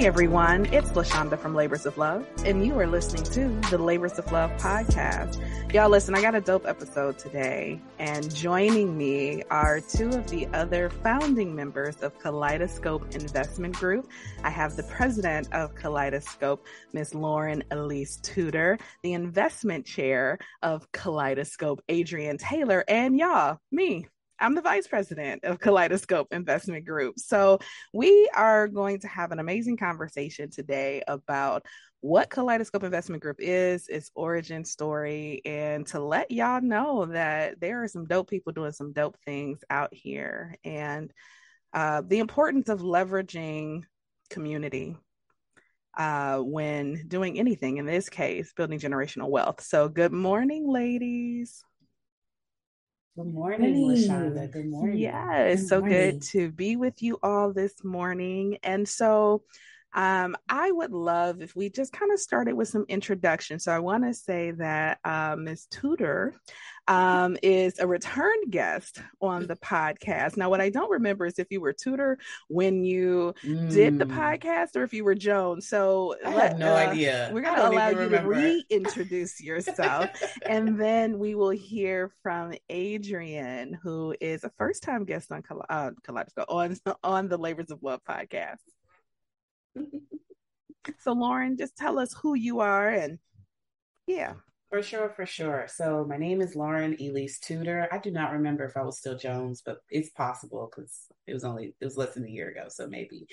[0.00, 3.76] Hey everyone, it's La Shanda from Labors of Love, and you are listening to the
[3.76, 5.38] Labors of Love podcast.
[5.74, 10.46] Y'all listen, I got a dope episode today, and joining me are two of the
[10.54, 14.08] other founding members of Kaleidoscope Investment Group.
[14.42, 16.64] I have the president of Kaleidoscope,
[16.94, 24.06] Miss Lauren Elise Tudor, the investment chair of Kaleidoscope, Adrienne Taylor, and y'all, me,
[24.40, 27.18] I'm the vice president of Kaleidoscope Investment Group.
[27.18, 27.58] So
[27.92, 31.66] we are going to have an amazing conversation today about
[32.00, 37.82] what Kaleidoscope Investment Group is, its origin story, and to let y'all know that there
[37.82, 41.12] are some dope people doing some dope things out here and
[41.74, 43.82] uh, the importance of leveraging
[44.30, 44.96] community
[45.98, 49.60] uh, when doing anything, in this case, building generational wealth.
[49.60, 51.62] So, good morning, ladies.
[53.16, 54.50] Good morning, La Shanda.
[54.50, 55.00] Good morning.
[55.00, 58.58] Yes, so good to be with you all this morning.
[58.62, 59.42] And so
[59.92, 63.58] um, I would love if we just kind of started with some introduction.
[63.58, 65.66] So I want to say that uh, Ms.
[65.70, 66.34] Tudor
[66.86, 70.36] um, is a return guest on the podcast.
[70.36, 72.18] Now, what I don't remember is if you were Tudor
[72.48, 73.70] when you mm.
[73.70, 74.16] did the mm.
[74.16, 75.68] podcast or if you were Jones.
[75.68, 77.30] So I let, have no uh, idea.
[77.32, 78.34] We're going to allow you remember.
[78.34, 80.10] to reintroduce yourself,
[80.46, 86.46] and then we will hear from Adrienne, who is a first-time guest on uh, Kaleidoscope
[86.48, 88.58] on on the Labors of Love podcast
[91.00, 93.18] so Lauren, just tell us who you are and
[94.06, 94.34] yeah.
[94.70, 95.66] For sure, for sure.
[95.68, 97.88] So my name is Lauren Elise Tudor.
[97.90, 101.42] I do not remember if I was still Jones, but it's possible because it was
[101.42, 103.26] only it was less than a year ago, so maybe.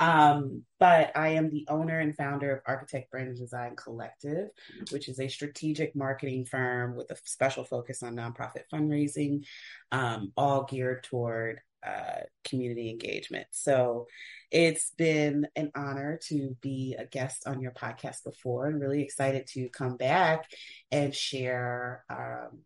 [0.00, 4.48] Um, but I am the owner and founder of Architect Brand Design Collective,
[4.90, 9.44] which is a strategic marketing firm with a special focus on nonprofit fundraising,
[9.92, 13.46] um, all geared toward uh, community engagement.
[13.50, 14.06] So
[14.50, 19.46] it's been an honor to be a guest on your podcast before and really excited
[19.48, 20.50] to come back
[20.90, 22.60] and share um,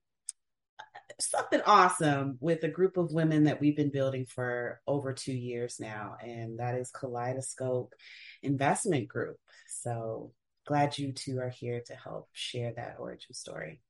[1.18, 5.78] something awesome with a group of women that we've been building for over two years
[5.80, 6.16] now.
[6.22, 7.94] And that is Kaleidoscope
[8.42, 9.38] Investment Group.
[9.68, 10.32] So
[10.66, 13.80] glad you two are here to help share that origin story.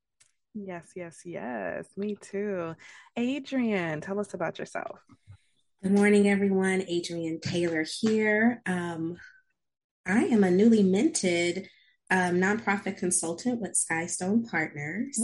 [0.58, 1.86] Yes, yes, yes.
[1.98, 2.74] Me too.
[3.18, 5.00] Adrienne, tell us about yourself.
[5.82, 6.80] Good morning, everyone.
[6.82, 8.62] Adrienne Taylor here.
[8.64, 9.18] Um,
[10.06, 11.68] I am a newly minted
[12.10, 15.20] um, nonprofit consultant with Skystone Partners.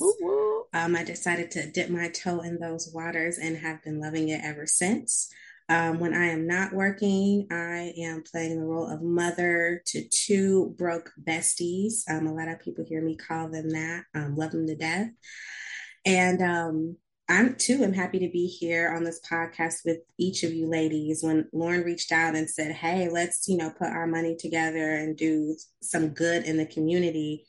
[0.74, 4.42] Um, I decided to dip my toe in those waters and have been loving it
[4.44, 5.30] ever since.
[5.72, 10.74] Um, when I am not working, I am playing the role of mother to two
[10.76, 12.02] broke besties.
[12.10, 14.04] Um, a lot of people hear me call them that.
[14.14, 15.08] Um, love them to death.
[16.04, 16.96] And um,
[17.26, 21.22] I'm too I'm happy to be here on this podcast with each of you ladies.
[21.22, 25.16] When Lauren reached out and said, "Hey, let's you know put our money together and
[25.16, 27.46] do some good in the community,"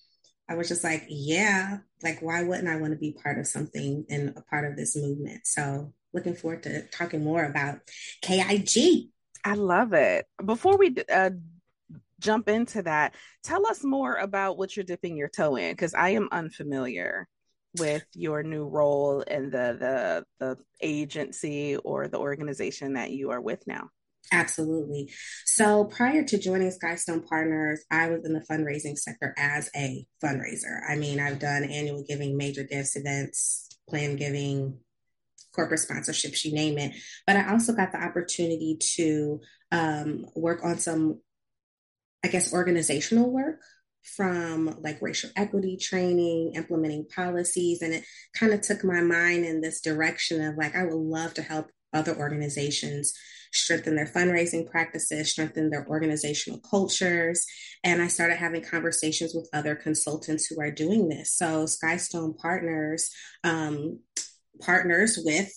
[0.48, 4.06] I was just like, "Yeah, like why wouldn't I want to be part of something
[4.10, 7.80] and a part of this movement?" So looking forward to talking more about
[8.22, 9.10] KIG.
[9.44, 10.26] I love it.
[10.46, 11.32] Before we uh,
[12.20, 16.10] jump into that, tell us more about what you're dipping your toe in because I
[16.10, 17.28] am unfamiliar
[17.80, 23.42] with your new role in the the the agency or the organization that you are
[23.42, 23.90] with now?
[24.32, 25.12] Absolutely.
[25.46, 30.80] So prior to joining Skystone Partners, I was in the fundraising sector as a fundraiser.
[30.90, 34.80] I mean, I've done annual giving, major gifts, events, plan giving,
[35.54, 36.94] corporate sponsorships, you name it.
[37.28, 39.42] But I also got the opportunity to
[39.72, 41.22] um, work on some,
[42.24, 43.60] I guess, organizational work
[44.04, 48.04] from like racial equity training, implementing policies, and it
[48.34, 51.70] kind of took my mind in this direction of like, I would love to help
[51.94, 53.14] other organizations
[53.54, 57.46] strengthen their fundraising practices, strengthen their organizational cultures.
[57.84, 61.32] And I started having conversations with other consultants who are doing this.
[61.34, 63.12] So Skystone Partners
[63.44, 64.00] um,
[64.62, 65.52] partners with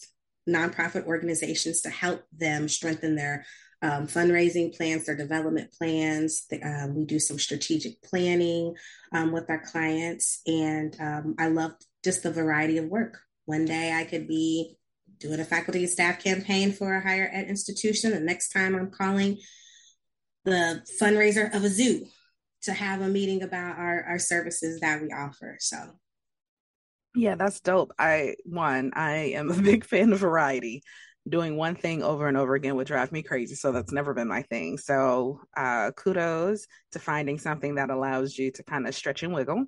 [0.49, 3.45] nonprofit organizations to help them strengthen their
[3.83, 6.47] um, fundraising plans, their development plans.
[6.65, 8.75] Um, we do some strategic planning
[9.13, 10.41] um, with our clients.
[10.47, 11.73] And um, I love
[12.05, 13.19] just the variety of work.
[13.45, 14.77] One day I could be
[15.19, 18.11] doing a faculty and staff campaign for a higher ed institution.
[18.11, 19.39] The next time I'm calling
[20.45, 22.07] the fundraiser of a zoo
[22.63, 25.57] to have a meeting about our, our services that we offer.
[25.61, 25.77] So
[27.15, 27.93] yeah, that's dope.
[27.99, 30.83] I one, I am a big fan of variety.
[31.29, 33.57] Doing one thing over and over again would drive me crazy.
[33.57, 34.79] So that's never been my thing.
[34.79, 39.65] So uh kudos to finding something that allows you to kind of stretch and wiggle.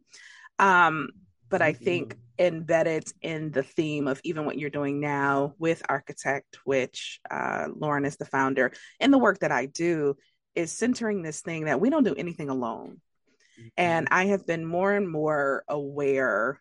[0.60, 1.08] Um,
[1.48, 6.58] but I think embedded in the theme of even what you're doing now with Architect,
[6.64, 10.16] which uh, Lauren is the founder, and the work that I do
[10.54, 13.00] is centering this thing that we don't do anything alone.
[13.58, 13.68] Mm-hmm.
[13.76, 16.60] And I have been more and more aware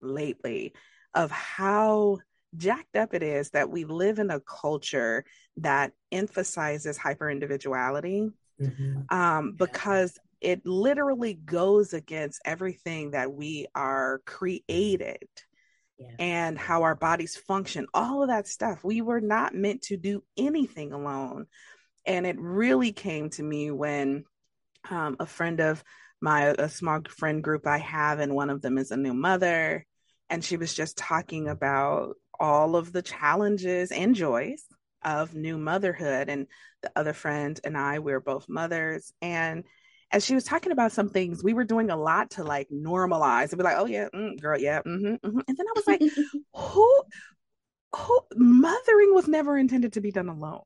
[0.00, 0.74] lately
[1.14, 2.18] of how
[2.56, 5.24] jacked up it is that we live in a culture
[5.56, 8.30] that emphasizes hyper individuality
[8.60, 9.16] mm-hmm.
[9.16, 15.26] um, because it literally goes against everything that we are created
[15.98, 16.10] yeah.
[16.18, 20.22] and how our bodies function all of that stuff we were not meant to do
[20.36, 21.46] anything alone
[22.06, 24.24] and it really came to me when
[24.90, 25.82] um, a friend of
[26.20, 29.86] my a small friend group i have and one of them is a new mother
[30.28, 34.64] and she was just talking about all of the challenges and joys
[35.02, 36.46] of new motherhood and
[36.82, 39.64] the other friend and i we're both mothers and
[40.14, 43.50] as she was talking about some things we were doing a lot to like normalize
[43.50, 45.40] and be like oh yeah mm, girl yeah mm-hmm, mm-hmm.
[45.46, 46.00] and then i was like
[46.54, 47.02] who
[47.94, 50.62] who mothering was never intended to be done alone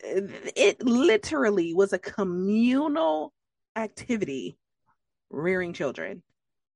[0.00, 3.32] it literally was a communal
[3.76, 4.58] activity
[5.30, 6.22] rearing children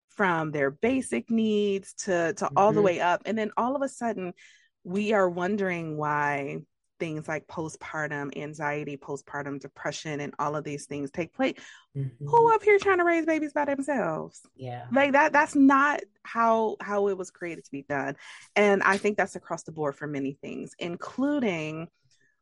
[0.08, 2.56] from their basic needs to to mm-hmm.
[2.56, 2.86] all the mm-hmm.
[2.86, 4.32] way up and then all of a sudden
[4.84, 6.58] we are wondering why
[7.02, 11.54] things like postpartum anxiety postpartum depression and all of these things take place
[11.96, 12.28] mm-hmm.
[12.28, 16.76] who up here trying to raise babies by themselves yeah like that that's not how
[16.80, 18.14] how it was created to be done
[18.54, 21.88] and i think that's across the board for many things including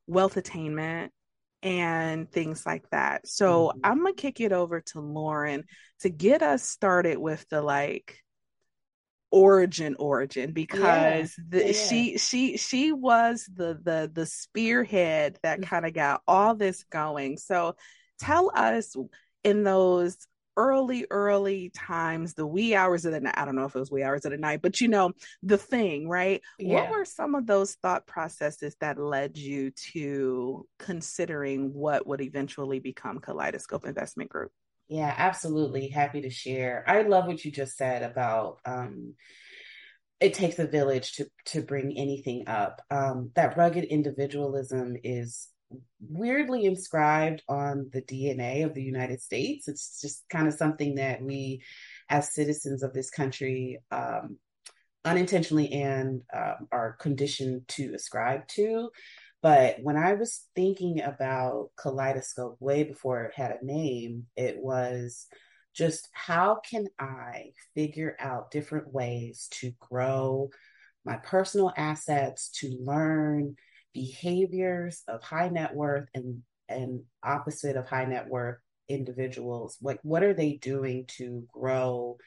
[0.07, 1.11] wealth attainment
[1.63, 3.27] and things like that.
[3.27, 3.81] So mm-hmm.
[3.85, 5.65] I'm gonna kick it over to Lauren
[6.01, 8.17] to get us started with the like
[9.33, 11.45] origin origin because yeah.
[11.49, 11.73] the, yeah.
[11.73, 15.67] she she she was the the the spearhead that mm.
[15.67, 17.37] kind of got all this going.
[17.37, 17.77] So
[18.19, 18.95] tell us
[19.45, 20.17] in those
[20.57, 23.35] early, early times, the wee hours of the night.
[23.37, 25.13] I don't know if it was wee hours of the night, but you know,
[25.43, 26.43] the thing, right?
[26.59, 26.75] Yeah.
[26.75, 32.79] What were some of those thought processes that led you to considering what would eventually
[32.79, 34.53] become Kaleidoscope Investment Group?
[34.91, 35.89] Yeah, absolutely.
[35.89, 36.85] Happy to share.
[36.85, 39.15] I love what you just said about um,
[40.21, 42.83] it takes a village to to bring anything up.
[42.91, 45.47] Um, that rugged individualism is
[46.01, 49.69] weirdly inscribed on the DNA of the United States.
[49.69, 51.63] It's just kind of something that we,
[52.09, 54.39] as citizens of this country, um,
[55.05, 58.91] unintentionally and um, are conditioned to ascribe to.
[59.43, 65.27] But when I was thinking about Kaleidoscope way before it had a name, it was
[65.75, 70.51] just how can I figure out different ways to grow
[71.05, 73.57] my personal assets, to learn
[73.95, 78.59] behaviors of high net worth and and opposite of high net worth
[78.89, 79.79] individuals?
[79.81, 82.19] Like what are they doing to grow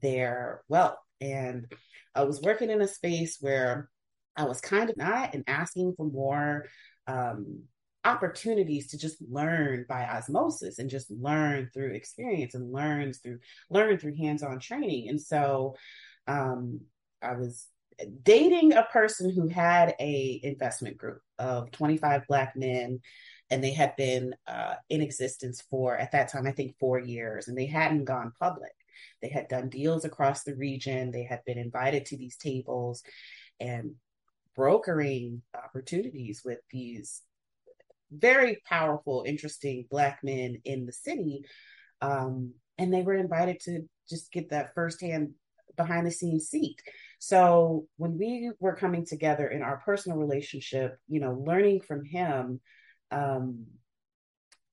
[0.00, 0.98] their wealth?
[1.20, 1.70] And
[2.14, 3.88] i was working in a space where
[4.36, 6.66] i was kind of not and asking for more
[7.06, 7.62] um,
[8.04, 13.38] opportunities to just learn by osmosis and just learn through experience and learn through
[13.70, 15.08] learn through hands-on training.
[15.08, 15.74] And so
[16.26, 16.80] um,
[17.22, 17.66] i was
[18.22, 23.00] dating a person who had a investment group of 25 black men
[23.50, 27.48] and they had been uh, in existence for at that time i think four years
[27.48, 28.72] and they hadn't gone public.
[29.20, 31.10] They had done deals across the region.
[31.10, 33.02] They had been invited to these tables
[33.58, 33.94] and
[34.56, 37.22] brokering opportunities with these
[38.10, 41.42] very powerful interesting black men in the city
[42.00, 45.30] um, and they were invited to just get that firsthand
[45.76, 46.80] behind the scenes seat
[47.24, 52.60] so when we were coming together in our personal relationship, you know, learning from him
[53.10, 53.64] um,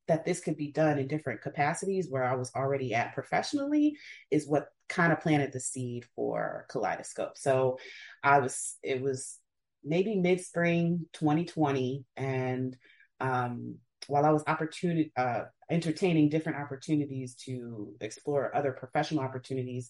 [0.09, 3.95] that this could be done in different capacities where I was already at professionally
[4.31, 7.37] is what kind of planted the seed for Kaleidoscope.
[7.37, 7.77] So
[8.21, 9.39] I was, it was
[9.83, 12.05] maybe mid spring 2020.
[12.17, 12.77] And
[13.19, 13.75] um,
[14.07, 19.89] while I was opportunity, uh, entertaining different opportunities to explore other professional opportunities,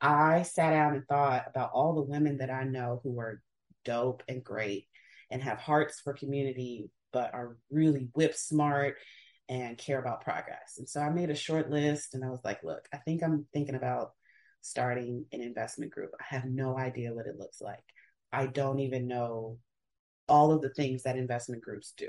[0.00, 3.42] I sat down and thought about all the women that I know who are
[3.84, 4.86] dope and great
[5.30, 8.96] and have hearts for community, but are really whip smart
[9.48, 10.74] and care about progress.
[10.78, 13.46] And so I made a short list and I was like, look, I think I'm
[13.52, 14.12] thinking about
[14.60, 16.10] starting an investment group.
[16.20, 17.84] I have no idea what it looks like.
[18.36, 19.58] I don't even know
[20.28, 22.08] all of the things that investment groups do.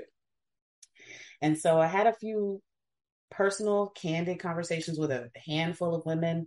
[1.40, 2.60] And so I had a few
[3.30, 6.46] personal, candid conversations with a handful of women.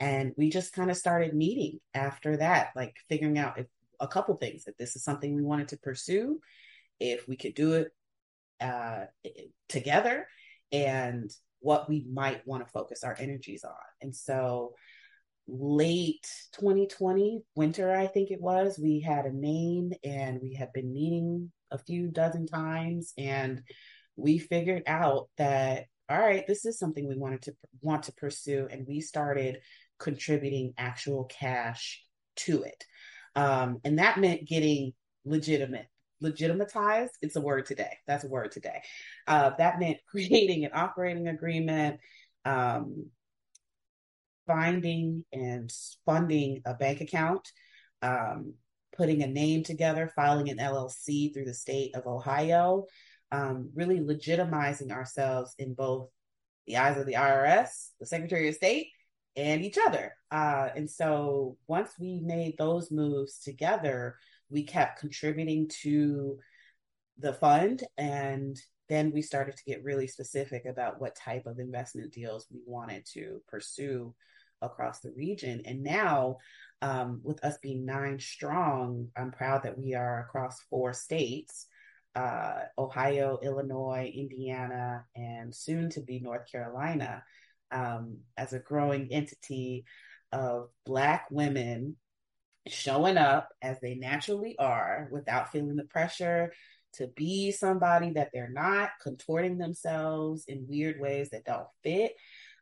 [0.00, 3.66] And we just kind of started meeting after that, like figuring out if
[4.00, 6.40] a couple things that this is something we wanted to pursue,
[6.98, 7.88] if we could do it
[8.60, 9.04] uh,
[9.68, 10.26] together,
[10.72, 13.72] and what we might want to focus our energies on.
[14.00, 14.74] And so,
[15.46, 16.26] late
[16.58, 21.50] 2020, winter, I think it was, we had a name and we had been meeting
[21.70, 23.62] a few dozen times, and
[24.16, 28.68] we figured out that all right, this is something we wanted to want to pursue,
[28.70, 29.58] and we started
[29.98, 32.02] contributing actual cash
[32.36, 32.84] to it.
[33.34, 34.92] Um, and that meant getting
[35.24, 35.86] legitimate,
[36.20, 37.12] legitimatized.
[37.22, 37.96] It's a word today.
[38.06, 38.82] That's a word today.
[39.26, 41.98] Uh, that meant creating an operating agreement,
[42.44, 43.06] um,
[44.52, 45.72] finding and
[46.04, 47.50] funding a bank account,
[48.02, 48.54] um,
[48.94, 52.84] putting a name together, filing an LLC through the state of Ohio,
[53.30, 56.08] um, really legitimizing ourselves in both
[56.66, 58.88] the eyes of the IRS, the Secretary of State,
[59.36, 60.14] and each other.
[60.30, 64.16] Uh, and so once we made those moves together,
[64.50, 66.38] we kept contributing to
[67.18, 72.12] the fund and then we started to get really specific about what type of investment
[72.12, 74.14] deals we wanted to pursue
[74.62, 75.62] across the region.
[75.66, 76.38] And now,
[76.80, 81.66] um, with us being nine strong, I'm proud that we are across four states
[82.14, 87.24] uh, Ohio, Illinois, Indiana, and soon to be North Carolina
[87.70, 89.84] um, as a growing entity
[90.30, 91.96] of Black women
[92.68, 96.52] showing up as they naturally are without feeling the pressure
[96.94, 102.12] to be somebody that they're not, contorting themselves in weird ways that don't fit.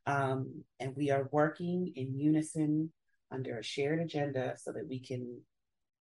[0.06, 2.92] Um, and we are working in unison
[3.30, 5.40] under a shared agenda so that we can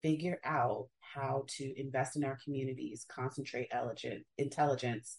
[0.03, 5.17] figure out how to invest in our communities, concentrate elegant, intelligence,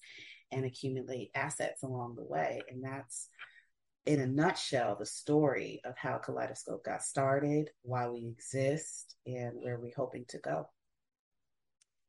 [0.52, 2.62] and accumulate assets along the way.
[2.70, 3.30] And that's
[4.06, 9.80] in a nutshell, the story of how Kaleidoscope got started, why we exist, and where
[9.80, 10.70] we're hoping to go.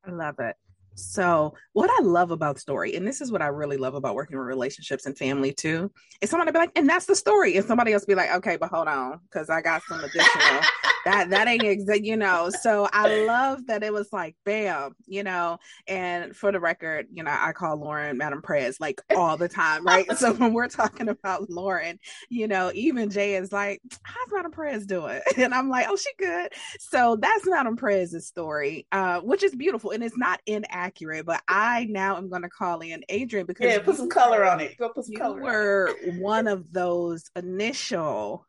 [0.06, 0.56] I love it.
[0.96, 4.38] So, what I love about story, and this is what I really love about working
[4.38, 7.56] with relationships and family too, is somebody be like, and that's the story.
[7.56, 10.60] And somebody else be like, okay, but hold on, because I got some additional
[11.06, 12.50] that that ain't exact, you know.
[12.50, 15.58] So I love that it was like bam, you know.
[15.86, 19.86] And for the record, you know, I call Lauren Madam Prez like all the time,
[19.86, 20.10] right?
[20.18, 24.84] so when we're talking about Lauren, you know, even Jay is like, "How's Madam Prez
[24.84, 29.54] doing?" And I'm like, "Oh, she good." So that's Madam Prez's story, uh, which is
[29.54, 31.24] beautiful and it's not inaccurate.
[31.24, 34.60] But I now am going to call in Adrienne because yeah, put some color on
[34.60, 34.76] it.
[34.76, 35.40] Go put some you color.
[35.40, 38.44] were one of those initial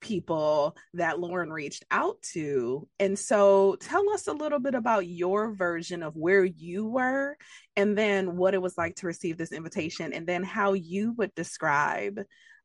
[0.00, 2.88] people that Lauren reached out to.
[2.98, 7.36] And so tell us a little bit about your version of where you were
[7.76, 11.34] and then what it was like to receive this invitation and then how you would
[11.34, 12.20] describe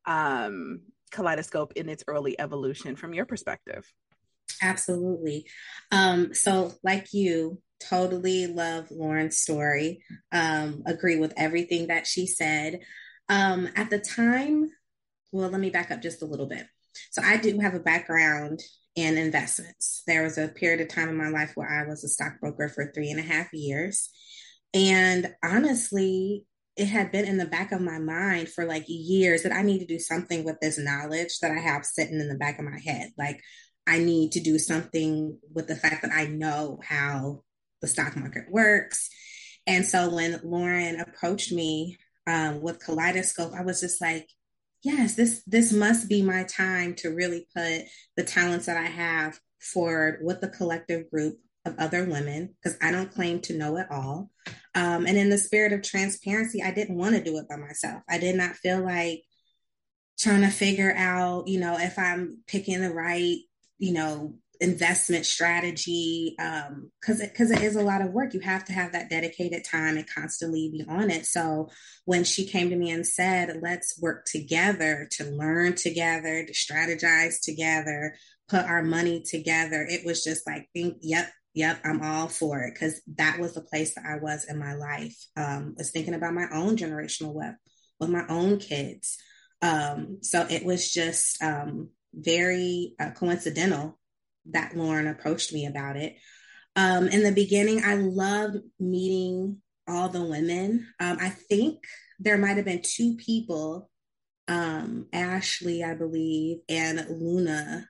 [0.06, 3.90] um, Kaleidoscope in its early evolution from your perspective.
[4.62, 5.46] Absolutely.
[5.90, 10.02] Um, so, like you, totally love Lauren's story.
[10.32, 12.80] Um, agree with everything that she said.
[13.28, 14.70] Um, at the time,
[15.32, 16.66] well, let me back up just a little bit.
[17.10, 18.60] So I do have a background
[18.94, 20.02] in investments.
[20.06, 22.92] There was a period of time in my life where I was a stockbroker for
[22.92, 24.10] three and a half years.
[24.72, 26.44] And honestly,
[26.76, 29.78] it had been in the back of my mind for like years that I need
[29.80, 32.78] to do something with this knowledge that I have sitting in the back of my
[32.84, 33.10] head.
[33.16, 33.40] Like,
[33.86, 37.42] I need to do something with the fact that I know how
[37.80, 39.10] the stock market works.
[39.66, 44.26] And so when Lauren approached me um, with Kaleidoscope, I was just like,
[44.84, 47.82] yes, this this must be my time to really put
[48.16, 52.92] the talents that I have forward with the collective group of other women because I
[52.92, 54.30] don't claim to know it all.
[54.74, 58.02] Um, and in the spirit of transparency, I didn't want to do it by myself.
[58.08, 59.22] I did not feel like
[60.18, 63.38] trying to figure out, you know, if I'm picking the right,
[63.78, 68.34] you know, investment strategy um because it because it is a lot of work.
[68.34, 71.26] You have to have that dedicated time and constantly be on it.
[71.26, 71.68] So
[72.04, 77.40] when she came to me and said let's work together to learn together to strategize
[77.42, 78.14] together
[78.48, 82.74] put our money together it was just like think yep yep i'm all for it
[82.74, 85.16] because that was the place that i was in my life.
[85.36, 87.56] Um was thinking about my own generational wealth
[88.00, 89.18] with my own kids.
[89.62, 93.98] Um so it was just um very uh, coincidental
[94.50, 96.16] that Lauren approached me about it.
[96.76, 99.58] Um, in the beginning, I loved meeting
[99.88, 100.88] all the women.
[100.98, 101.84] Um, I think
[102.18, 103.90] there might have been two people,
[104.48, 107.88] um, Ashley, I believe, and Luna.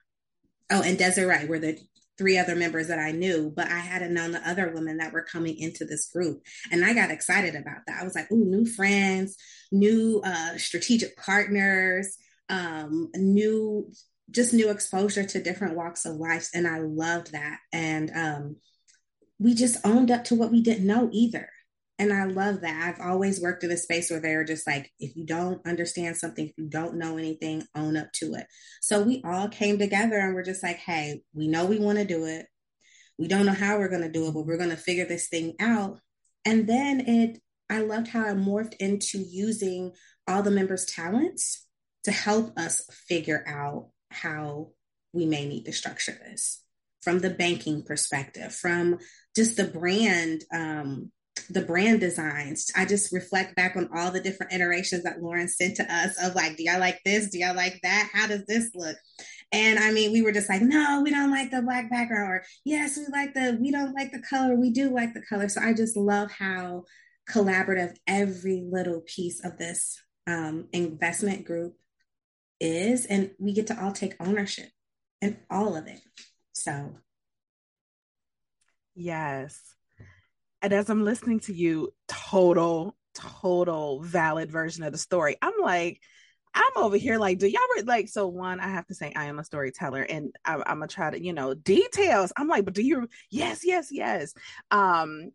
[0.71, 1.79] Oh, and Desiree were the
[2.17, 5.23] three other members that I knew, but I hadn't known the other women that were
[5.23, 6.41] coming into this group.
[6.71, 7.99] And I got excited about that.
[7.99, 9.35] I was like, ooh, new friends,
[9.71, 12.17] new uh, strategic partners,
[12.49, 13.91] um, new,
[14.31, 16.49] just new exposure to different walks of life.
[16.53, 17.59] And I loved that.
[17.71, 18.55] And um,
[19.39, 21.49] we just owned up to what we didn't know either.
[21.97, 22.83] And I love that.
[22.99, 26.47] I've always worked in a space where they're just like, if you don't understand something,
[26.47, 28.47] if you don't know anything, own up to it.
[28.81, 32.05] So we all came together and we're just like, hey, we know we want to
[32.05, 32.47] do it.
[33.17, 35.29] We don't know how we're going to do it, but we're going to figure this
[35.29, 35.99] thing out.
[36.43, 39.93] And then it, I loved how it morphed into using
[40.27, 41.65] all the members' talents
[42.03, 44.69] to help us figure out how
[45.13, 46.61] we may need to structure this
[47.01, 48.97] from the banking perspective, from
[49.35, 51.11] just the brand um,
[51.49, 52.71] the brand designs.
[52.75, 56.33] I just reflect back on all the different iterations that Lauren sent to us of
[56.33, 57.29] like, do y'all like this?
[57.29, 58.09] Do y'all like that?
[58.13, 58.95] How does this look?
[59.51, 62.43] And I mean, we were just like, no, we don't like the black background, or
[62.63, 65.47] yes, we like the, we don't like the color, we do like the color.
[65.49, 66.83] So I just love how
[67.29, 71.75] collaborative every little piece of this um, investment group
[72.65, 73.05] is.
[73.05, 74.69] And we get to all take ownership
[75.21, 76.01] and all of it.
[76.53, 76.95] So,
[78.95, 79.75] yes
[80.65, 85.37] and as I'm listening to you, total, total valid version of the story.
[85.39, 86.01] I'm like,
[86.55, 87.83] I'm over here like, do y'all re-?
[87.83, 88.09] like?
[88.09, 91.11] So one, I have to say I am a storyteller, and I, am gonna try
[91.11, 92.33] to, you know, details.
[92.35, 93.07] I'm like, but do you?
[93.29, 94.33] Yes, yes, yes.
[94.71, 95.29] Um,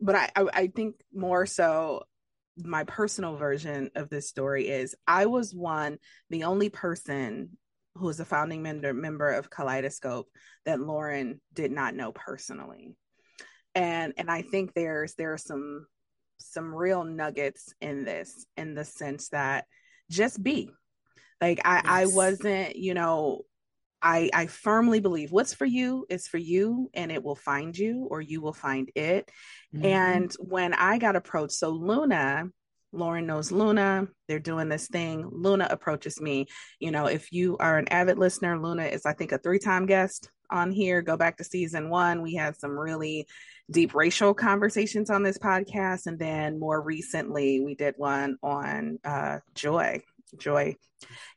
[0.00, 2.04] but I, I, I think more so,
[2.56, 5.98] my personal version of this story is I was one,
[6.30, 7.56] the only person
[7.96, 10.28] who was a founding member member of Kaleidoscope
[10.64, 12.96] that Lauren did not know personally
[13.74, 15.86] and and i think there's there are some
[16.38, 19.64] some real nuggets in this in the sense that
[20.10, 20.70] just be
[21.40, 21.84] like i yes.
[21.86, 23.42] i wasn't you know
[24.04, 28.06] i i firmly believe what's for you is for you and it will find you
[28.10, 29.28] or you will find it
[29.74, 29.84] mm-hmm.
[29.84, 32.44] and when i got approached so luna
[32.94, 34.06] Lauren knows Luna.
[34.28, 35.28] They're doing this thing.
[35.30, 36.46] Luna approaches me.
[36.78, 39.86] You know, if you are an avid listener, Luna is, I think, a three time
[39.86, 41.02] guest on here.
[41.02, 42.22] Go back to season one.
[42.22, 43.26] We had some really
[43.70, 46.06] deep racial conversations on this podcast.
[46.06, 50.02] And then more recently, we did one on uh, joy.
[50.38, 50.76] Joy.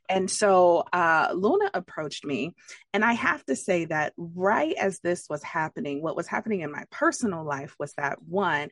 [0.08, 2.54] And so uh, Luna approached me.
[2.92, 6.72] And I have to say that right as this was happening, what was happening in
[6.72, 8.70] my personal life was that one,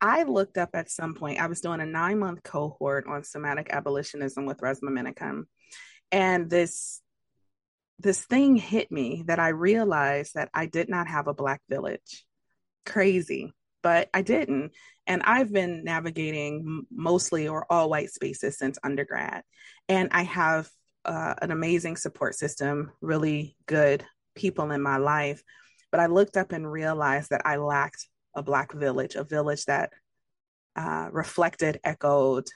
[0.00, 3.68] I looked up at some point, I was doing a nine month cohort on somatic
[3.70, 5.44] abolitionism with Resmaa Menakem.
[6.12, 7.00] And this
[7.98, 12.26] this thing hit me that I realized that I did not have a black village
[12.84, 13.52] crazy,
[13.86, 14.72] but I didn't.
[15.06, 19.44] And I've been navigating mostly or all white spaces since undergrad.
[19.88, 20.68] And I have
[21.04, 25.40] uh, an amazing support system, really good people in my life.
[25.92, 29.92] But I looked up and realized that I lacked a Black village, a village that
[30.74, 32.46] uh, reflected, echoed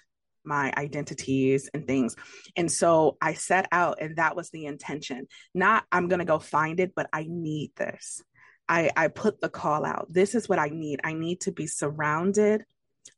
[0.45, 2.17] my identities and things.
[2.57, 5.29] And so I set out, and that was the intention.
[5.55, 8.21] Not, I'm going to go find it, but I need this.
[8.71, 10.07] I, I put the call out.
[10.09, 11.01] This is what I need.
[11.03, 12.65] I need to be surrounded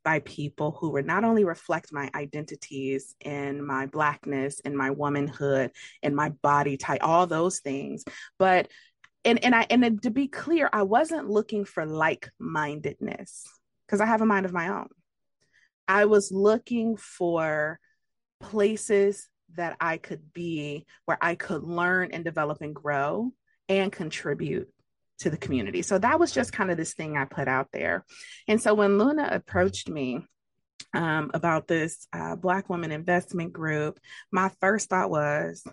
[0.03, 5.69] by people who would not only reflect my identities and my blackness and my womanhood
[6.01, 8.03] and my body type, all those things,
[8.39, 8.67] but
[9.23, 13.45] and and I and to be clear, I wasn't looking for like-mindedness
[13.85, 14.89] because I have a mind of my own.
[15.87, 17.79] I was looking for
[18.41, 23.31] places that I could be where I could learn and develop and grow
[23.69, 24.72] and contribute
[25.19, 25.81] to the community.
[25.81, 28.05] So that was just kind of this thing I put out there.
[28.47, 30.25] And so when Luna approached me
[30.93, 33.99] um, about this uh, Black Woman Investment Group,
[34.31, 35.63] my first thought was,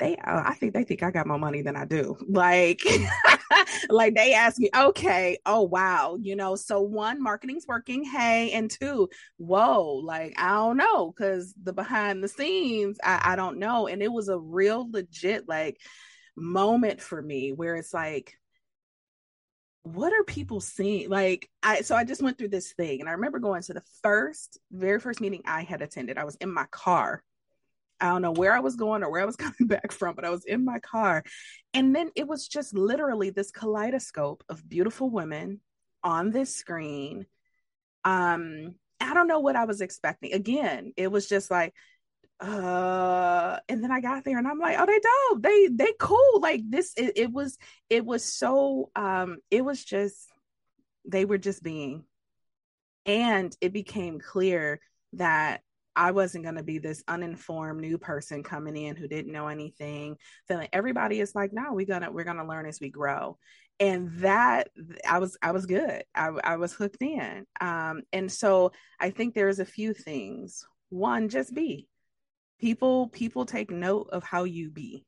[0.00, 2.80] they uh, i think they think i got more money than i do like
[3.88, 8.70] like they ask me okay oh wow you know so one marketing's working hey and
[8.70, 13.86] two whoa like i don't know because the behind the scenes I, I don't know
[13.86, 15.78] and it was a real legit like
[16.36, 18.34] moment for me where it's like
[19.82, 21.08] what are people seeing?
[21.08, 23.82] Like, I so I just went through this thing, and I remember going to the
[24.02, 26.18] first, very first meeting I had attended.
[26.18, 27.22] I was in my car.
[28.00, 30.24] I don't know where I was going or where I was coming back from, but
[30.24, 31.22] I was in my car.
[31.74, 35.60] And then it was just literally this kaleidoscope of beautiful women
[36.02, 37.26] on this screen.
[38.04, 40.32] Um, I don't know what I was expecting.
[40.32, 41.74] Again, it was just like,
[42.40, 46.40] uh and then i got there and i'm like oh they dope they they cool
[46.40, 47.58] like this it, it was
[47.90, 50.28] it was so um it was just
[51.06, 52.04] they were just being
[53.06, 54.80] And it became clear
[55.14, 55.62] that
[55.96, 60.16] I wasn't going to be this uninformed new person coming in who didn't know anything.
[60.46, 63.38] Feeling everybody is like, no, we're gonna we're gonna learn as we grow,
[63.80, 64.68] and that
[65.08, 66.04] I was I was good.
[66.14, 70.64] I, I was hooked in, um, and so I think there's a few things.
[70.90, 71.88] One, just be
[72.60, 73.08] people.
[73.08, 75.04] People take note of how you be.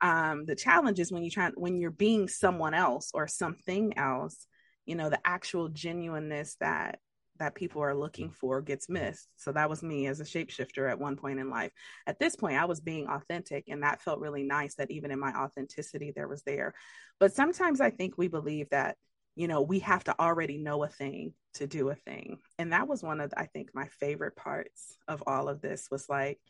[0.00, 4.46] Um, the challenge is when you try when you're being someone else or something else.
[4.86, 7.00] You know, the actual genuineness that
[7.38, 9.28] that people are looking for gets missed.
[9.36, 11.72] So that was me as a shapeshifter at one point in life.
[12.06, 15.20] At this point, I was being authentic, and that felt really nice that even in
[15.20, 16.74] my authenticity, there was there.
[17.20, 18.96] But sometimes I think we believe that,
[19.36, 22.38] you know, we have to already know a thing to do a thing.
[22.58, 26.08] And that was one of, I think, my favorite parts of all of this was
[26.08, 26.40] like,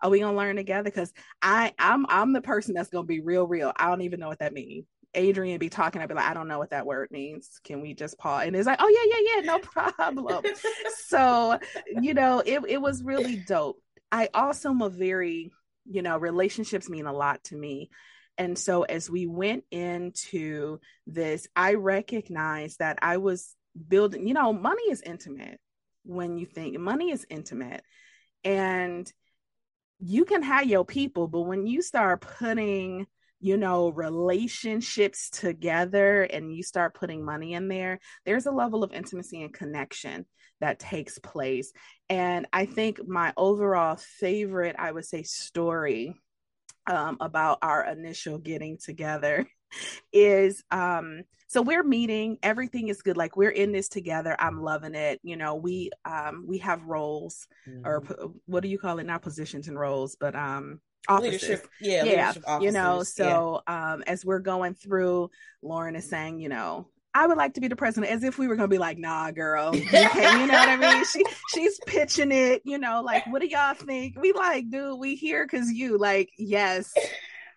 [0.00, 0.84] are we gonna learn together?
[0.84, 3.72] Because I I'm I'm the person that's gonna be real, real.
[3.76, 4.86] I don't even know what that means.
[5.16, 7.60] Adrienne be talking, I'd be like, I don't know what that word means.
[7.64, 8.46] Can we just pause?
[8.46, 10.44] And it's like, oh yeah, yeah, yeah, no problem.
[11.06, 11.58] so,
[12.00, 13.80] you know, it it was really dope.
[14.12, 15.50] I also am a very,
[15.88, 17.90] you know, relationships mean a lot to me.
[18.38, 23.54] And so as we went into this, I recognized that I was
[23.88, 25.58] building, you know, money is intimate
[26.04, 27.82] when you think money is intimate.
[28.44, 29.10] And
[29.98, 33.06] you can have your people, but when you start putting
[33.40, 38.92] you know, relationships together and you start putting money in there, there's a level of
[38.92, 40.24] intimacy and connection
[40.60, 41.72] that takes place.
[42.08, 46.14] And I think my overall favorite, I would say, story
[46.86, 49.46] um, about our initial getting together
[50.12, 54.94] is um so we're meeting everything is good like we're in this together i'm loving
[54.94, 57.86] it you know we um we have roles mm-hmm.
[57.86, 58.02] or
[58.46, 61.42] what do you call it not positions and roles but um offices.
[61.42, 63.02] Leadership, yeah, yeah, you know.
[63.02, 63.92] So yeah.
[63.92, 65.30] um, as we're going through,
[65.62, 68.48] Lauren is saying, you know, I would like to be the president, as if we
[68.48, 71.04] were gonna be like, nah, girl, you, you know what I mean?
[71.04, 71.24] She
[71.54, 74.20] she's pitching it, you know, like, what do y'all think?
[74.20, 76.92] We like, dude, we here because you, like, yes,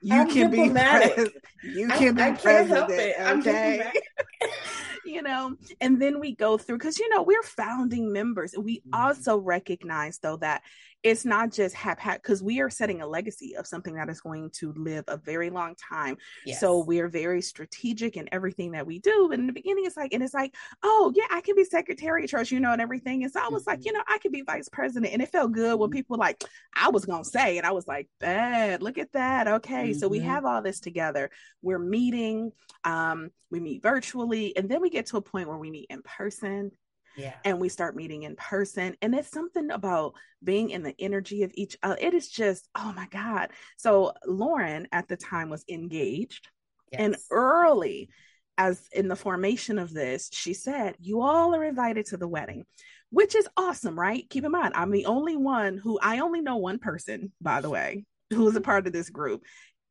[0.02, 1.10] you I'm can diplomatic.
[1.10, 1.44] be president.
[1.64, 3.38] You can I, be I president.
[3.40, 3.92] Okay.
[5.06, 8.56] you know, and then we go through because you know we're founding members.
[8.58, 8.94] We mm-hmm.
[8.94, 10.64] also recognize though that
[11.04, 14.50] it's not just haphazard because we are setting a legacy of something that is going
[14.52, 16.18] to live a very long time.
[16.46, 16.60] Yes.
[16.60, 19.28] So we're very strategic in everything that we do.
[19.30, 22.26] But in the beginning, it's like, and it's like, oh yeah, I can be secretary
[22.26, 23.24] of church, you know, and everything.
[23.24, 23.72] And so I was mm-hmm.
[23.72, 25.14] like, you know, I could be vice president.
[25.14, 25.82] And it felt good mm-hmm.
[25.82, 26.44] when people like,
[26.76, 29.48] I was gonna say, and I was like, bad, look at that.
[29.48, 29.92] Okay.
[29.92, 30.00] Mm-hmm.
[30.00, 30.28] So we mm-hmm.
[30.28, 31.30] have all this together.
[31.62, 32.52] We're meeting,
[32.84, 36.02] um, we meet virtually, and then we get to a point where we meet in
[36.02, 36.72] person
[37.18, 37.36] yeah.
[37.44, 41.52] and we start meeting in person and it's something about being in the energy of
[41.54, 46.48] each other it is just oh my god so lauren at the time was engaged
[46.92, 47.02] yes.
[47.02, 48.10] and early
[48.58, 52.66] as in the formation of this she said you all are invited to the wedding
[53.10, 56.58] which is awesome right keep in mind i'm the only one who i only know
[56.58, 59.44] one person by the way who is a part of this group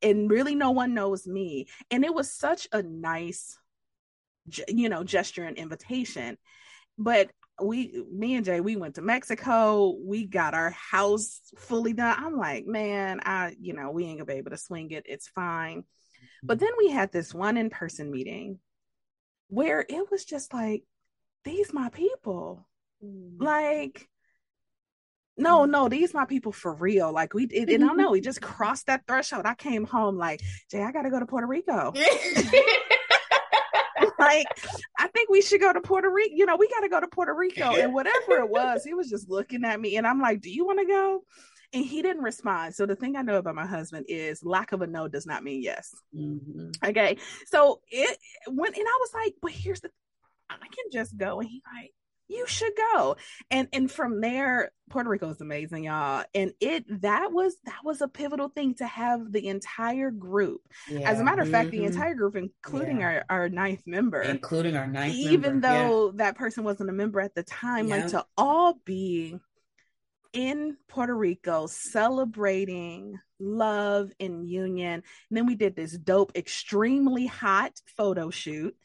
[0.03, 3.59] and really no one knows me and it was such a nice
[4.69, 6.37] you know gesture and invitation
[6.99, 7.31] but
[7.61, 9.97] we me and jay we went to mexico.
[10.01, 12.17] We got our house fully done.
[12.19, 15.05] I'm like man i you know we ain't gonna be able to swing it.
[15.07, 15.85] It's fine.
[16.43, 18.59] But then we had this one in-person meeting
[19.49, 20.85] where it was just like
[21.45, 22.67] these my people.
[23.05, 23.41] Mm.
[23.41, 24.09] like
[25.37, 25.71] no mm.
[25.71, 27.13] no these my people for real.
[27.13, 29.47] Like we it, and i don't know we just crossed that threshold.
[29.47, 31.93] I came home like jay i gotta go to puerto rico
[34.19, 34.47] like,
[34.99, 36.35] I think we should go to Puerto Rico.
[36.35, 37.75] You know, we got to go to Puerto Rico.
[37.79, 39.97] And whatever it was, he was just looking at me.
[39.97, 41.23] And I'm like, Do you want to go?
[41.73, 42.75] And he didn't respond.
[42.75, 45.45] So the thing I know about my husband is lack of a no does not
[45.45, 45.95] mean yes.
[46.17, 46.71] Mm-hmm.
[46.83, 47.19] Okay.
[47.47, 49.91] So it went, and I was like, But here's the,
[50.51, 51.41] I can just go.
[51.41, 51.93] And he like,
[52.29, 53.17] you should go
[53.51, 58.01] and and from there puerto rico is amazing y'all and it that was that was
[58.01, 60.61] a pivotal thing to have the entire group
[60.91, 61.11] yeah.
[61.11, 61.79] as a matter of fact mm-hmm.
[61.79, 63.07] the entire group including yeah.
[63.07, 65.69] our our ninth member including our ninth even member.
[65.69, 66.13] though yeah.
[66.17, 69.39] that person wasn't a member at the time like to all be
[70.33, 75.03] in Puerto Rico celebrating love and union.
[75.31, 78.77] And then we did this dope, extremely hot photo shoot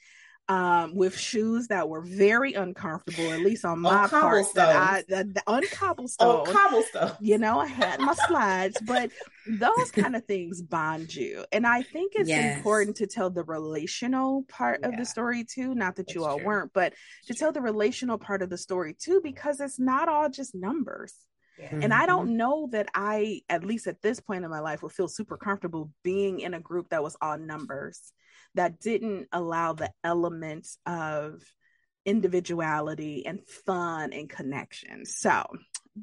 [0.54, 4.46] um, with shoes that were very uncomfortable, at least on my part.
[4.54, 6.28] That I, that, the, on cobblestone.
[6.28, 7.14] Oh, cobblestone.
[7.22, 9.10] You know, I had my slides, but
[9.48, 11.44] those kind of things bond you.
[11.52, 12.58] And I think it's yes.
[12.58, 14.90] important to tell the relational part yeah.
[14.90, 15.74] of the story too.
[15.74, 16.46] Not that That's you all true.
[16.46, 16.94] weren't, but
[17.26, 21.16] to tell the relational part of the story too, because it's not all just numbers.
[21.60, 21.70] Yeah.
[21.82, 22.38] And I don't mm-hmm.
[22.38, 25.92] know that I, at least at this point in my life, would feel super comfortable
[26.04, 28.12] being in a group that was all numbers
[28.56, 31.42] that didn't allow the elements of
[32.06, 35.06] individuality and fun and connection.
[35.06, 35.44] So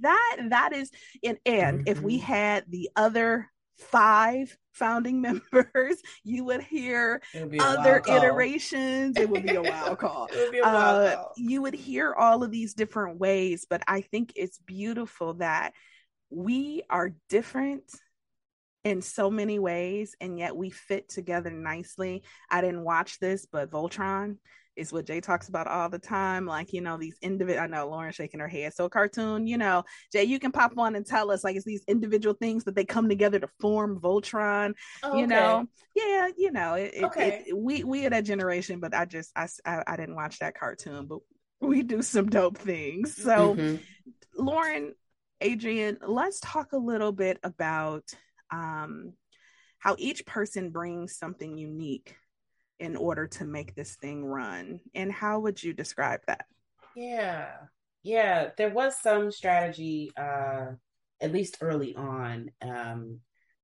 [0.01, 0.91] that that is
[1.25, 1.89] and and mm-hmm.
[1.89, 2.33] if we mm-hmm.
[2.33, 5.21] had the other five founding
[5.53, 7.23] members, you would hear
[7.61, 9.17] other iterations.
[9.17, 10.29] It would be a wild call.
[10.33, 11.33] a wild uh, call.
[11.37, 15.73] You would hear all of these different ways, but I think it's beautiful that
[16.31, 17.85] we are different
[18.85, 22.23] in so many ways and yet we fit together nicely.
[22.51, 24.37] I didn't watch this, but Voltron
[24.77, 26.47] is what Jay talks about all the time.
[26.47, 28.75] Like, you know, these individual, I know Lauren shaking her head.
[28.75, 31.85] So, cartoon, you know, Jay, you can pop on and tell us, like, it's these
[31.87, 35.67] individual things that they come together to form Voltron, oh, you know?
[35.95, 37.45] Yeah, you know, it, okay.
[37.47, 40.59] It, we, we are that generation, but I just, I, I, I, didn't watch that
[40.59, 41.19] cartoon, but
[41.61, 43.15] we do some dope things.
[43.17, 43.77] So, mm-hmm.
[44.43, 44.95] Lauren,
[45.43, 48.05] Adrienne, let's talk a little bit about
[48.51, 49.15] um,
[49.79, 52.15] how each person brings something unique
[52.81, 54.81] in order to make this thing run.
[54.95, 56.47] And how would you describe that?
[56.97, 57.49] Yeah.
[58.03, 60.73] Yeah, there was some strategy uh
[61.21, 62.51] at least early on.
[62.63, 63.21] Um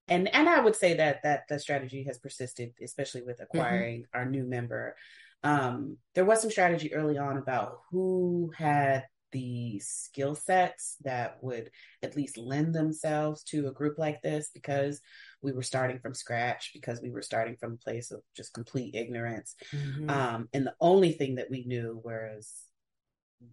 [0.09, 3.59] and and I would say that that the strategy has persisted especially with mm-hmm.
[3.59, 4.19] acquiring mm-hmm.
[4.19, 4.95] our new member.
[5.43, 11.71] Um there was some strategy early on about who had the skill sets that would
[12.03, 15.01] at least lend themselves to a group like this because
[15.43, 18.95] we were starting from scratch because we were starting from a place of just complete
[18.95, 20.09] ignorance mm-hmm.
[20.11, 22.53] um, and the only thing that we knew was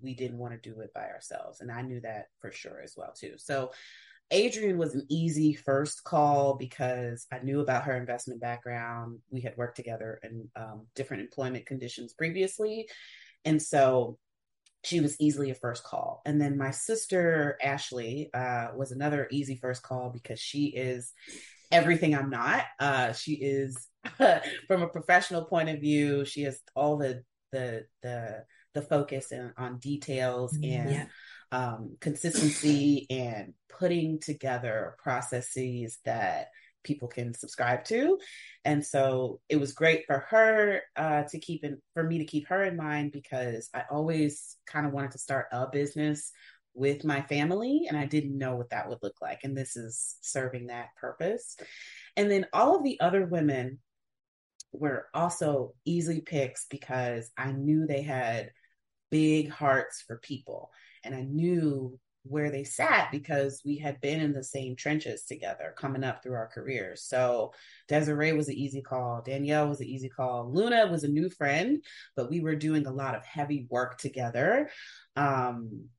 [0.02, 2.94] we didn't want to do it by ourselves and i knew that for sure as
[2.96, 3.72] well too so
[4.34, 9.20] Adrienne was an easy first call because I knew about her investment background.
[9.30, 12.88] We had worked together in um, different employment conditions previously.
[13.46, 14.18] And so
[14.84, 16.22] she was easily a first call.
[16.26, 21.14] And then my sister, Ashley, uh, was another easy first call because she is
[21.74, 22.64] everything I'm not.
[22.80, 23.88] Uh, she is,
[24.68, 29.52] from a professional point of view, she has all the, the, the, the focus and
[29.58, 31.06] on details mm, and yeah.
[31.52, 36.48] um, consistency and putting together processes that
[36.84, 38.20] people can subscribe to.
[38.66, 42.48] And so it was great for her uh, to keep in, for me to keep
[42.50, 46.32] her in mind because I always kind of wanted to start a business
[46.74, 49.42] with my family and I didn't know what that would look like.
[49.44, 51.56] And this is serving that purpose.
[52.16, 53.80] And then all of the other women
[54.72, 58.52] were also easy picks because I knew they had
[59.12, 60.72] big hearts for people.
[61.04, 65.76] And I knew where they sat because we had been in the same trenches together
[65.78, 67.04] coming up through our careers.
[67.04, 67.54] So
[67.90, 69.22] Desiree was an easy call.
[69.24, 70.50] Danielle was an easy call.
[70.52, 71.84] Luna was a new friend,
[72.16, 74.70] but we were doing a lot of heavy work together.
[75.18, 75.90] Um,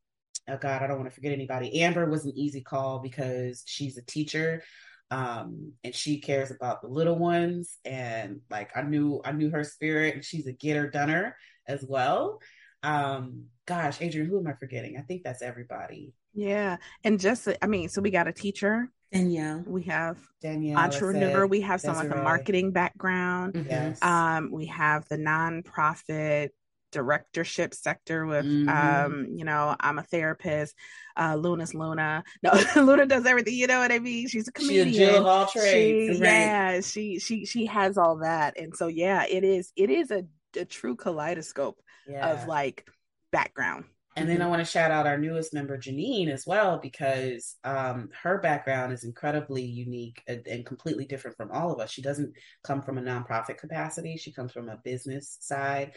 [0.48, 1.82] oh God, I don't want to forget anybody.
[1.82, 4.62] Amber was an easy call because she's a teacher.
[5.10, 7.76] Um, and she cares about the little ones.
[7.84, 11.36] And like I knew, I knew her spirit and she's a getter doner
[11.68, 12.40] as well.
[12.82, 14.96] Um, gosh, Adrienne, who am I forgetting?
[14.98, 16.14] I think that's everybody.
[16.34, 16.78] Yeah.
[17.04, 18.88] And just, I mean, so we got a teacher.
[19.12, 19.62] Danielle.
[19.66, 20.78] We have Danielle.
[20.78, 21.46] Entrepreneur.
[21.46, 23.54] We have someone with a marketing background.
[23.54, 23.70] Mm-hmm.
[23.70, 24.02] Yes.
[24.02, 26.48] Um, we have the nonprofit
[26.94, 28.68] directorship sector with mm-hmm.
[28.68, 30.74] um you know i'm a therapist
[31.16, 34.88] uh luna's luna no luna does everything you know what i mean she's a comedian
[34.90, 36.30] she's a of all trades she, right.
[36.30, 40.22] yeah she she she has all that and so yeah it is it is a,
[40.56, 42.32] a true kaleidoscope yeah.
[42.32, 42.86] of like
[43.34, 43.84] background.
[44.16, 44.50] And then I mm-hmm.
[44.50, 49.02] want to shout out our newest member, Janine, as well, because um, her background is
[49.02, 51.90] incredibly unique and, and, completely different from all of us.
[51.90, 55.92] She doesn't come from a nonprofit capacity, she comes from a business side.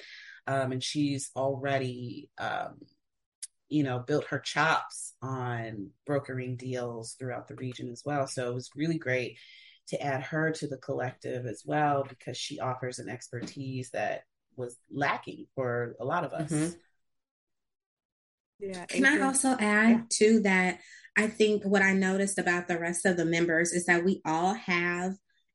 [0.47, 2.79] Um, and she's already, um,
[3.69, 8.25] you know, built her chops on brokering deals throughout the region as well.
[8.25, 9.37] So it was really great
[9.89, 14.23] to add her to the collective as well because she offers an expertise that
[14.55, 16.51] was lacking for a lot of us.
[16.51, 16.77] Mm-hmm.
[18.59, 18.85] Yeah.
[18.85, 20.01] Can I also add yeah.
[20.09, 20.79] to that?
[21.15, 24.53] I think what I noticed about the rest of the members is that we all
[24.53, 25.13] have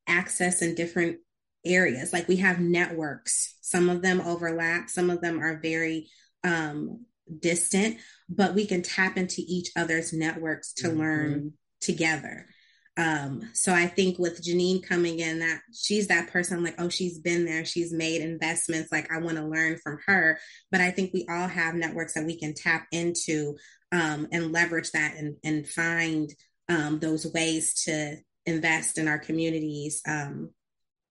[0.08, 1.18] access in different
[1.64, 2.12] areas.
[2.12, 3.56] Like we have networks.
[3.60, 6.08] Some of them overlap, some of them are very
[6.44, 7.04] um,
[7.40, 10.98] distant, but we can tap into each other's networks to mm-hmm.
[10.98, 12.46] learn together.
[12.96, 17.18] Um, so I think with Janine coming in, that she's that person like, oh, she's
[17.18, 20.38] been there, she's made investments, like I want to learn from her.
[20.70, 23.56] But I think we all have networks that we can tap into
[23.92, 26.30] um, and leverage that and, and find
[26.68, 30.50] um, those ways to invest in our communities, um,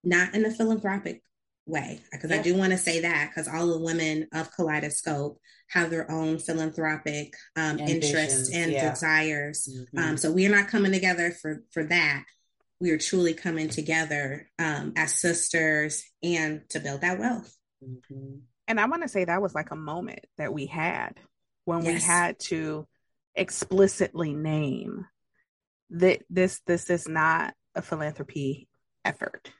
[0.03, 1.21] not in a philanthropic
[1.67, 2.39] way because yeah.
[2.39, 5.39] I do want to say that because all the women of Kaleidoscope
[5.71, 8.89] have their own philanthropic um, interests and yeah.
[8.89, 9.69] desires.
[9.71, 9.97] Mm-hmm.
[9.97, 12.25] Um, so we are not coming together for for that.
[12.79, 17.55] We are truly coming together um, as sisters and to build that wealth.
[17.83, 18.39] Mm-hmm.
[18.67, 21.19] And I want to say that was like a moment that we had
[21.65, 21.93] when yes.
[21.93, 22.87] we had to
[23.35, 25.05] explicitly name
[25.91, 28.67] that this this is not a philanthropy
[29.05, 29.51] effort.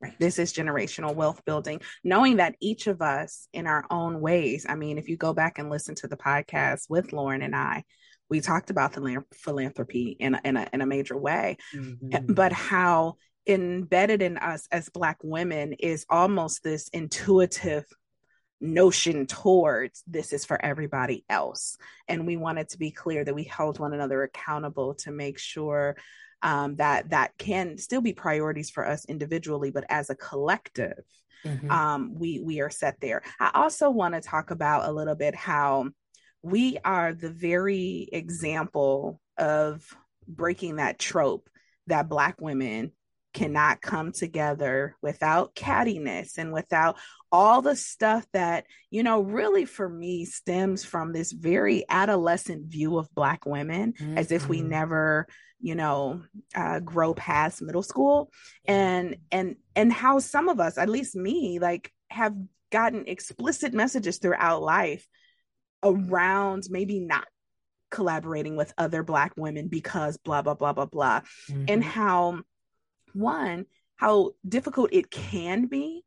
[0.00, 0.18] Right.
[0.18, 4.66] This is generational wealth building, knowing that each of us in our own ways.
[4.68, 7.82] I mean, if you go back and listen to the podcast with Lauren and I,
[8.28, 12.32] we talked about the philanthropy in a, in a, in a major way, mm-hmm.
[12.34, 13.14] but how
[13.46, 17.84] embedded in us as Black women is almost this intuitive
[18.60, 21.76] notion towards this is for everybody else.
[22.08, 25.96] And we wanted to be clear that we held one another accountable to make sure
[26.42, 31.02] um, that that can still be priorities for us individually, but as a collective,
[31.44, 31.70] mm-hmm.
[31.70, 33.22] um, we we are set there.
[33.40, 35.90] I also want to talk about a little bit how
[36.42, 39.84] we are the very example of
[40.28, 41.48] breaking that trope
[41.86, 42.92] that Black women
[43.36, 46.96] cannot come together without cattiness and without
[47.30, 52.96] all the stuff that, you know, really for me stems from this very adolescent view
[52.96, 54.16] of Black women mm-hmm.
[54.16, 54.70] as if we mm-hmm.
[54.70, 55.26] never
[55.58, 56.22] you know
[56.54, 58.30] uh, grow past middle school
[58.66, 62.34] and and and how some of us at least me like have
[62.70, 65.08] gotten explicit messages throughout life
[65.82, 67.26] around maybe not
[67.90, 71.64] collaborating with other black women because blah blah blah blah blah mm-hmm.
[71.68, 72.42] and how
[73.16, 76.04] one, how difficult it can be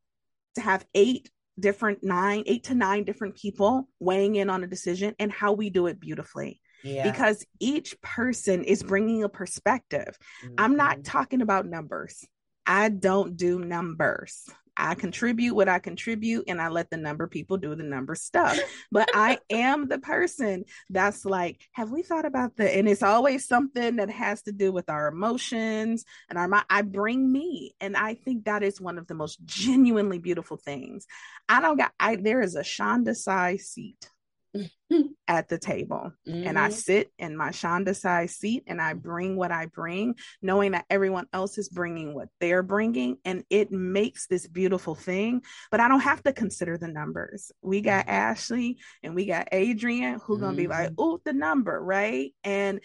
[0.55, 5.15] to have eight different nine, eight to nine different people weighing in on a decision
[5.19, 6.61] and how we do it beautifully.
[6.83, 7.09] Yeah.
[7.09, 10.17] Because each person is bringing a perspective.
[10.43, 10.55] Mm-hmm.
[10.57, 11.01] I'm not mm-hmm.
[11.03, 12.25] talking about numbers.
[12.65, 14.47] I don't do numbers.
[14.79, 18.57] I contribute what I contribute and I let the number people do the number stuff.
[18.91, 22.75] But I am the person that's like, have we thought about that?
[22.75, 26.65] And it's always something that has to do with our emotions and our mind.
[26.69, 27.75] I bring me.
[27.81, 31.05] And I think that is one of the most genuinely beautiful things.
[31.47, 34.09] I don't got I there is a Shanda size seat
[35.27, 36.11] at the table.
[36.27, 36.47] Mm-hmm.
[36.47, 36.73] And I mm-hmm.
[36.73, 41.27] sit in my Shanda size seat and I bring what I bring, knowing that everyone
[41.33, 43.17] else is bringing what they're bringing.
[43.25, 45.43] And it makes this beautiful thing.
[45.71, 47.51] But I don't have to consider the numbers.
[47.61, 48.15] We got mm-hmm.
[48.15, 50.43] Ashley and we got Adrienne who mm-hmm.
[50.43, 52.33] going to be like, oh, the number, right?
[52.43, 52.79] And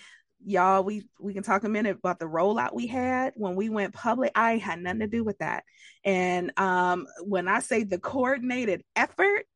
[0.47, 3.95] y'all we we can talk a minute about the rollout we had when we went
[3.95, 5.65] public i had nothing to do with that
[6.05, 9.47] and um when i say the coordinated effort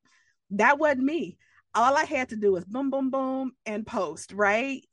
[0.51, 1.37] that wasn't me
[1.79, 4.85] all I had to do was boom, boom, boom, and post, right?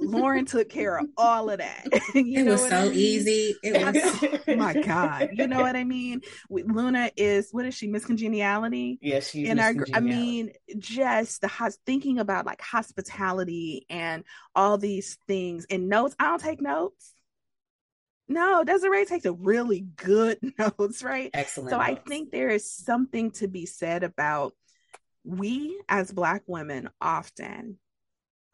[0.00, 1.84] Lauren took care of all of that.
[2.14, 2.94] you it was so I mean?
[2.94, 3.54] easy.
[3.62, 5.28] It was oh my God.
[5.32, 6.22] You know what I mean?
[6.50, 7.86] Luna is what is she?
[7.86, 8.98] Miss Congeniality.
[9.00, 14.24] Yes, she's and our, I mean, just the thinking about like hospitality and
[14.56, 16.16] all these things and notes.
[16.18, 17.12] I don't take notes.
[18.26, 21.30] No, Desiree takes a really good notes, right?
[21.32, 21.70] Excellent.
[21.70, 21.90] So notes.
[21.90, 24.54] I think there is something to be said about
[25.24, 27.78] we as Black women often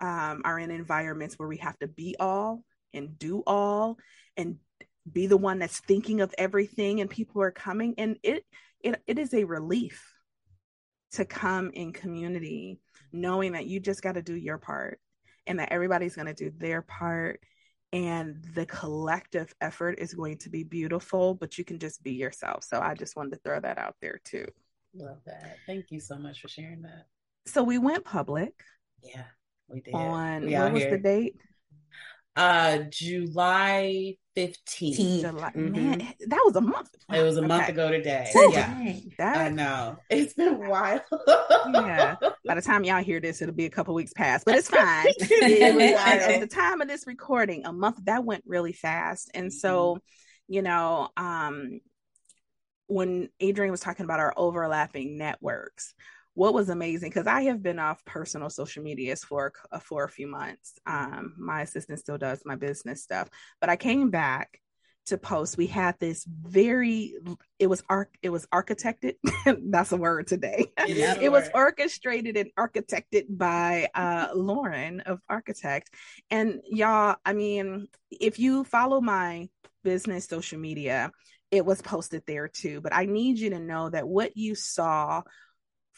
[0.00, 2.62] um, are in environments where we have to be all
[2.94, 3.98] and do all
[4.37, 4.56] and
[5.11, 7.94] be the one that's thinking of everything and people are coming.
[7.98, 8.44] And it
[8.83, 10.14] it, it is a relief
[11.12, 12.80] to come in community
[13.12, 15.00] knowing that you just got to do your part
[15.46, 17.40] and that everybody's going to do their part
[17.92, 22.62] and the collective effort is going to be beautiful but you can just be yourself.
[22.64, 24.46] So i just wanted to throw that out there too
[24.94, 25.57] Love that.
[25.66, 27.07] Thank you so much for sharing that.
[27.46, 28.53] So we went public.
[29.03, 29.24] Yeah,
[29.68, 29.94] we did.
[29.94, 30.90] On we what was here.
[30.92, 31.37] the date?
[32.37, 35.20] Uh July 15th.
[35.20, 35.72] July, mm-hmm.
[35.72, 35.98] Man,
[36.29, 36.90] that was a month.
[37.12, 38.31] It was a month ago today.
[38.35, 38.94] Yeah.
[39.18, 39.96] That, I know.
[40.09, 41.03] It's been wild.
[41.74, 42.16] yeah.
[42.46, 45.07] By the time y'all hear this, it'll be a couple weeks past, but it's fine.
[45.09, 49.31] it was, at the time of this recording, a month that went really fast.
[49.35, 50.55] And so, mm-hmm.
[50.55, 51.81] you know, um,
[52.90, 55.94] when Adrienne was talking about our overlapping networks,
[56.35, 60.26] what was amazing because I have been off personal social medias for for a few
[60.26, 60.74] months.
[60.87, 63.29] Um, my assistant still does my business stuff,
[63.61, 64.61] but I came back
[65.06, 65.56] to post.
[65.56, 67.14] We had this very
[67.58, 69.14] it was arc it was architected.
[69.70, 70.66] that's a word today.
[71.20, 75.90] it was orchestrated and architected by uh, Lauren of Architect,
[76.30, 77.16] and y'all.
[77.24, 79.48] I mean, if you follow my
[79.82, 81.11] business social media
[81.51, 82.80] it was posted there too.
[82.80, 85.22] But I need you to know that what you saw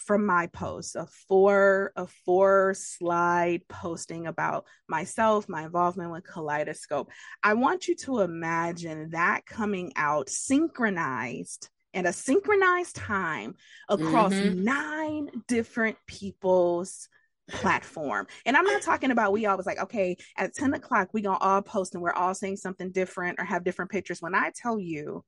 [0.07, 7.11] from my post, a four a four slide posting about myself, my involvement with Kaleidoscope.
[7.43, 13.55] I want you to imagine that coming out synchronized at a synchronized time
[13.89, 14.65] across mm-hmm.
[14.65, 17.09] nine different people's
[17.49, 18.27] platform.
[18.47, 21.63] And I'm not talking about we always like, okay, at 10 o'clock, we gonna all
[21.63, 24.23] post and we're all saying something different or have different pictures.
[24.23, 25.25] When I tell you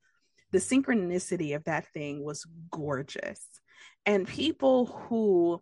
[0.51, 3.45] the synchronicity of that thing was gorgeous.
[4.05, 5.61] And people who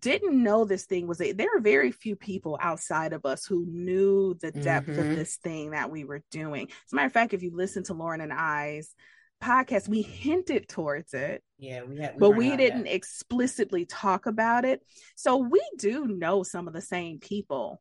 [0.00, 3.66] didn't know this thing was a, there are very few people outside of us who
[3.66, 5.00] knew the depth mm-hmm.
[5.00, 6.68] of this thing that we were doing.
[6.68, 8.94] As a matter of fact, if you listen to Lauren and I's
[9.42, 11.42] podcast, we hinted towards it.
[11.58, 14.82] Yeah, we had, we but we didn't explicitly talk about it.
[15.16, 17.80] So we do know some of the same people.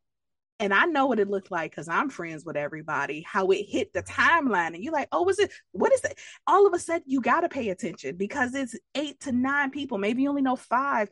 [0.60, 3.92] And I know what it looked like because I'm friends with everybody, how it hit
[3.92, 4.74] the timeline.
[4.74, 6.18] And you're like, oh, was it, what is it?
[6.48, 9.98] All of a sudden, you got to pay attention because it's eight to nine people.
[9.98, 11.10] Maybe you only know five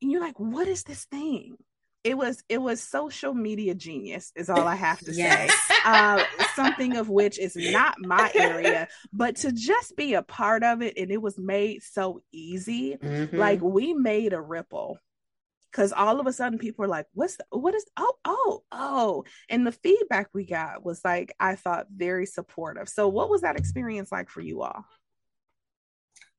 [0.00, 1.56] and you're like, what is this thing?
[2.04, 5.50] It was it was social media genius is all I have to yes.
[5.66, 5.74] say.
[5.84, 6.22] Uh,
[6.54, 10.96] something of which is not my area, but to just be a part of it
[10.96, 12.96] and it was made so easy.
[12.96, 13.36] Mm-hmm.
[13.36, 15.00] Like we made a ripple
[15.76, 19.24] because all of a sudden people were like what's the, what is oh oh oh
[19.50, 23.58] and the feedback we got was like i thought very supportive so what was that
[23.58, 24.84] experience like for you all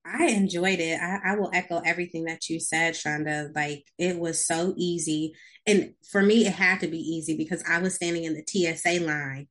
[0.09, 1.01] I enjoyed it.
[1.01, 3.53] I, I, will echo everything that you said, Shanda.
[3.53, 5.33] Like it was so easy.
[5.65, 9.01] And for me, it had to be easy because I was standing in the TSA
[9.05, 9.49] line,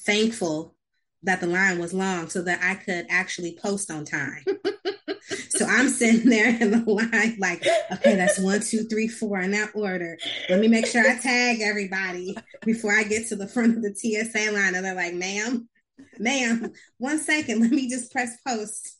[0.00, 0.74] thankful
[1.22, 4.42] that the line was long so that I could actually post on time.
[5.62, 9.52] so I'm sitting there in the line, like, okay, that's one, two, three, four in
[9.52, 10.18] that order.
[10.48, 13.94] Let me make sure I tag everybody before I get to the front of the
[13.94, 14.74] TSA line.
[14.74, 15.68] And they're like, ma'am,
[16.18, 18.96] ma'am, one second, let me just press post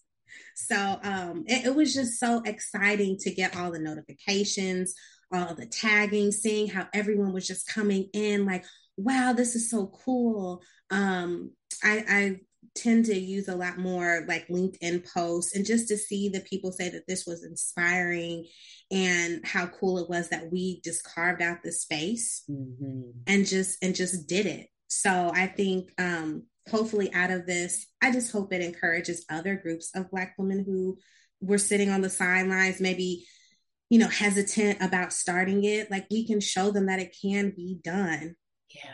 [0.55, 4.95] so um, it, it was just so exciting to get all the notifications,
[5.33, 8.65] all the tagging, seeing how everyone was just coming in like,
[8.97, 10.63] wow, this is so cool.
[10.91, 11.53] Um,
[11.83, 12.41] I, I
[12.75, 16.73] tend to use a lot more like LinkedIn posts and just to see the people
[16.73, 18.47] say that this was inspiring
[18.91, 23.11] and how cool it was that we just carved out the space mm-hmm.
[23.27, 24.69] and just and just did it.
[24.89, 29.91] So I think um hopefully out of this, I just hope it encourages other groups
[29.95, 30.99] of Black women who
[31.41, 33.27] were sitting on the sidelines, maybe,
[33.91, 35.91] you know, hesitant about starting it.
[35.91, 38.37] Like we can show them that it can be done.
[38.75, 38.91] Yeah.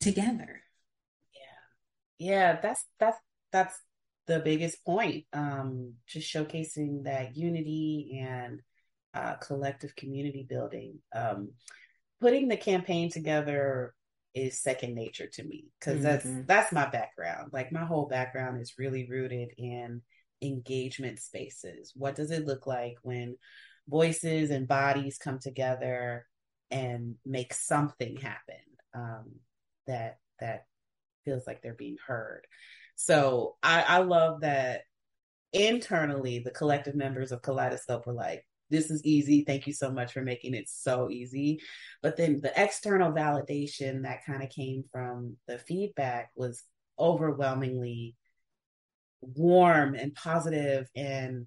[0.00, 0.62] Together.
[2.20, 2.60] Yeah.
[2.60, 3.18] That's, that's,
[3.50, 3.76] that's
[4.28, 5.24] the biggest point.
[5.32, 8.60] Um, just showcasing that unity and
[9.12, 11.00] uh, collective community building.
[11.12, 11.50] Um,
[12.20, 13.94] putting the campaign together
[14.34, 16.04] is second nature to me because mm-hmm.
[16.04, 20.00] that's that's my background like my whole background is really rooted in
[20.40, 23.36] engagement spaces what does it look like when
[23.88, 26.26] voices and bodies come together
[26.70, 28.62] and make something happen
[28.94, 29.26] um,
[29.88, 30.66] that that
[31.24, 32.46] feels like they're being heard
[32.96, 34.82] so I, I love that
[35.52, 39.44] internally the collective members of kaleidoscope were like this is easy.
[39.44, 41.60] Thank you so much for making it so easy.
[42.02, 46.62] But then the external validation that kind of came from the feedback was
[46.98, 48.16] overwhelmingly
[49.20, 51.46] warm and positive and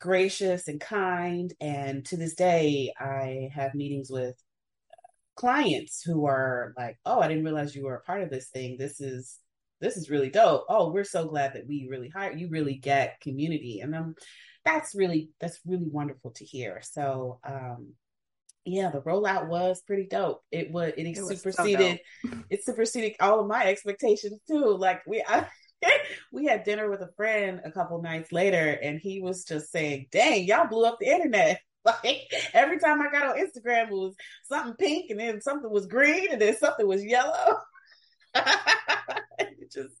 [0.00, 1.52] gracious and kind.
[1.60, 4.36] And to this day, I have meetings with
[5.34, 8.76] clients who are like, "Oh, I didn't realize you were a part of this thing.
[8.78, 9.38] This is
[9.80, 10.64] this is really dope.
[10.68, 12.48] Oh, we're so glad that we really hired you.
[12.48, 14.14] Really get community." And I'm
[14.64, 16.80] that's really that's really wonderful to hear.
[16.82, 17.94] So um
[18.64, 20.42] yeah, the rollout was pretty dope.
[20.52, 24.76] It was it, it superseded so it superseded all of my expectations too.
[24.76, 25.46] Like we I,
[26.32, 30.06] we had dinner with a friend a couple nights later and he was just saying,
[30.12, 31.60] "Dang, y'all blew up the internet."
[32.04, 34.14] Like every time I got on Instagram, it was
[34.44, 37.58] something pink, and then something was green, and then something was yellow.
[38.34, 39.96] it just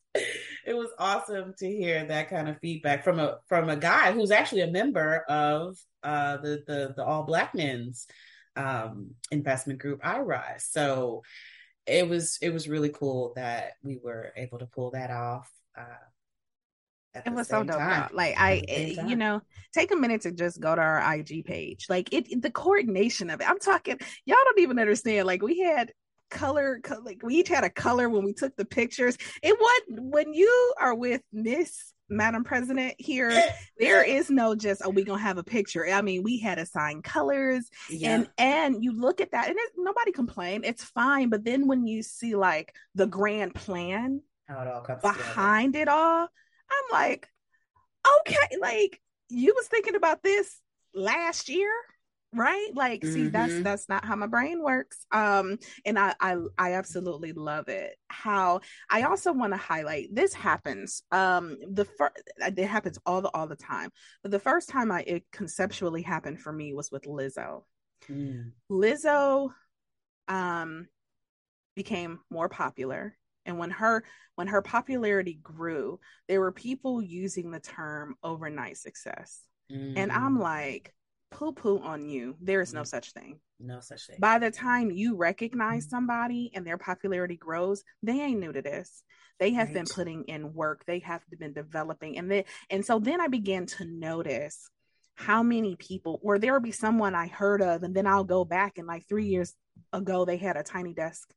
[0.64, 4.30] it was awesome to hear that kind of feedback from a from a guy who's
[4.30, 8.06] actually a member of uh, the the the All Black Men's
[8.56, 10.62] um, investment group iRise.
[10.70, 11.22] So
[11.86, 15.50] it was it was really cool that we were able to pull that off.
[15.76, 16.06] Uh,
[17.14, 18.12] it was so dope.
[18.12, 19.42] Like I, it, eh, you know,
[19.72, 21.86] take a minute to just go to our IG page.
[21.88, 23.48] Like it, the coordination of it.
[23.48, 23.98] I'm talking.
[24.24, 25.26] Y'all don't even understand.
[25.26, 25.92] Like we had
[26.30, 29.16] color, like we each had a color when we took the pictures.
[29.42, 33.30] It was when you are with Miss Madam President here,
[33.78, 35.86] there is no just oh we gonna have a picture.
[35.88, 38.14] I mean, we had assigned colors yeah.
[38.14, 40.64] and and you look at that and it, nobody complained.
[40.64, 45.74] It's fine, but then when you see like the grand plan it all comes behind
[45.74, 45.82] together.
[45.82, 46.28] it all,
[46.72, 47.28] I'm like,
[48.20, 50.58] okay, like you was thinking about this
[50.94, 51.72] last year
[52.34, 52.70] right?
[52.74, 53.30] Like see mm-hmm.
[53.30, 55.04] that's that's not how my brain works.
[55.12, 57.96] Um and I, I i absolutely love it.
[58.08, 58.60] How
[58.90, 63.46] i also want to highlight this happens um the first it happens all the all
[63.46, 63.90] the time.
[64.22, 67.64] But the first time i it conceptually happened for me was with lizzo.
[68.08, 68.52] Mm.
[68.70, 69.50] lizzo
[70.28, 70.88] um
[71.76, 73.16] became more popular
[73.46, 79.42] and when her when her popularity grew there were people using the term overnight success
[79.72, 79.94] Mm.
[79.96, 80.42] And I'm mm.
[80.42, 80.94] like,
[81.30, 82.36] poo poo on you.
[82.40, 82.86] There is no mm.
[82.86, 83.40] such thing.
[83.58, 84.16] No such thing.
[84.20, 85.90] By the time you recognize mm.
[85.90, 89.02] somebody and their popularity grows, they ain't new to this.
[89.38, 89.74] They have right.
[89.74, 90.84] been putting in work.
[90.86, 92.18] They have been developing.
[92.18, 94.68] And then and so then I began to notice
[95.14, 98.44] how many people or there will be someone I heard of, and then I'll go
[98.44, 99.54] back and like three years
[99.92, 101.32] ago they had a tiny desk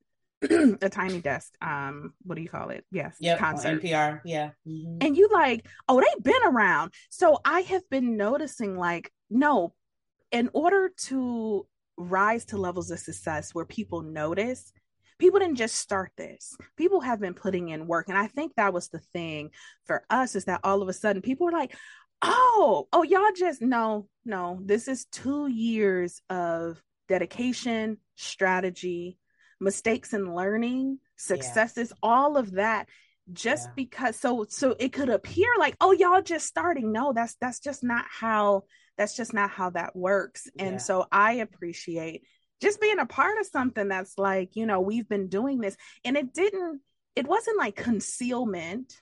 [0.81, 2.85] a tiny desk um what do you call it?
[2.91, 3.81] Yes yeah concert.
[3.81, 4.51] Npr yeah.
[4.67, 4.97] Mm-hmm.
[5.01, 6.93] and you like oh they've been around.
[7.09, 9.73] So i have been noticing like no
[10.31, 11.65] in order to
[11.97, 14.73] rise to levels of success where people notice
[15.17, 16.57] people didn't just start this.
[16.75, 18.09] People have been putting in work.
[18.09, 19.51] And i think that was the thing
[19.85, 21.75] for us is that all of a sudden people were like
[22.21, 29.17] oh oh y'all just no no this is two years of dedication strategy
[29.59, 31.99] mistakes and learning, successes, yeah.
[32.03, 32.87] all of that
[33.33, 33.73] just yeah.
[33.75, 37.83] because so so it could appear like oh y'all just starting no that's that's just
[37.83, 38.63] not how
[38.97, 40.77] that's just not how that works and yeah.
[40.77, 42.23] so i appreciate
[42.61, 46.15] just being a part of something that's like you know we've been doing this and
[46.15, 46.81] it didn't
[47.15, 49.01] it wasn't like concealment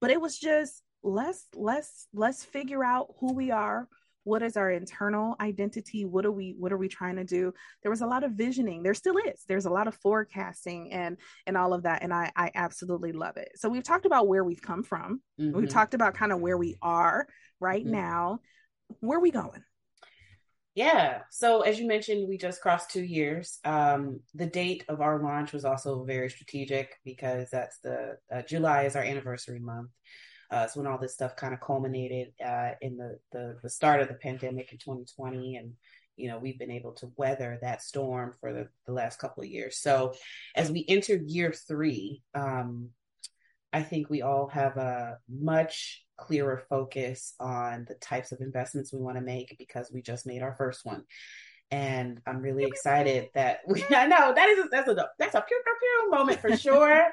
[0.00, 3.88] but it was just let's let's let's figure out who we are
[4.30, 7.52] what is our internal identity what are we what are we trying to do
[7.82, 11.16] there was a lot of visioning there still is there's a lot of forecasting and
[11.48, 14.44] and all of that and i i absolutely love it so we've talked about where
[14.44, 15.58] we've come from mm-hmm.
[15.58, 17.26] we've talked about kind of where we are
[17.58, 17.94] right mm-hmm.
[17.94, 18.38] now
[19.00, 19.64] where are we going
[20.76, 21.22] yeah.
[21.30, 23.58] So as you mentioned, we just crossed two years.
[23.64, 28.84] Um, the date of our launch was also very strategic because that's the uh, July
[28.84, 29.90] is our anniversary month.
[30.50, 34.08] Uh, when all this stuff kind of culminated uh, in the, the, the start of
[34.08, 35.72] the pandemic in 2020, and
[36.16, 39.48] you know we've been able to weather that storm for the, the last couple of
[39.48, 39.78] years.
[39.78, 40.14] So
[40.56, 42.90] as we enter year three, um,
[43.72, 49.00] I think we all have a much clearer focus on the types of investments we
[49.00, 51.04] want to make because we just made our first one
[51.70, 53.84] and I'm really excited that we.
[53.90, 57.06] I know that is a, that's a that's a pew pew pew moment for sure.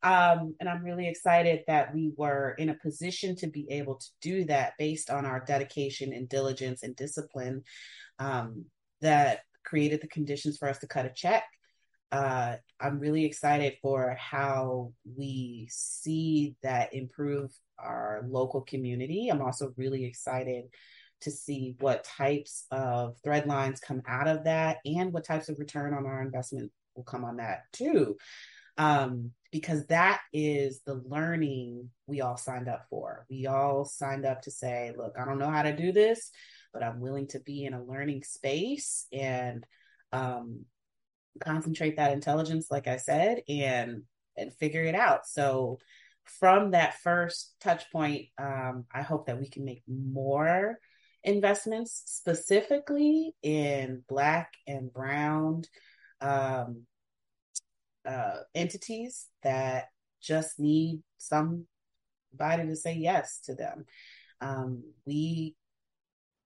[0.00, 4.06] Um, and I'm really excited that we were in a position to be able to
[4.20, 7.64] do that based on our dedication and diligence and discipline
[8.20, 8.66] um,
[9.00, 11.42] that created the conditions for us to cut a check.
[12.12, 19.28] Uh, I'm really excited for how we see that improve our local community.
[19.28, 20.66] I'm also really excited
[21.22, 25.58] to see what types of thread lines come out of that and what types of
[25.58, 28.16] return on our investment will come on that too
[28.78, 33.26] um, because that is the learning we all signed up for.
[33.28, 36.30] We all signed up to say, look, I don't know how to do this,
[36.72, 39.66] but I'm willing to be in a learning space and
[40.12, 40.64] um,
[41.40, 44.02] concentrate that intelligence, like I said, and
[44.36, 45.26] and figure it out.
[45.26, 45.80] So
[46.24, 50.78] from that first touch point, um, I hope that we can make more
[51.24, 55.62] investments specifically in Black and Brown
[56.20, 56.82] um,
[58.06, 59.88] uh, entities that
[60.22, 61.66] just need somebody
[62.66, 63.84] to say yes to them.
[64.40, 65.54] Um, we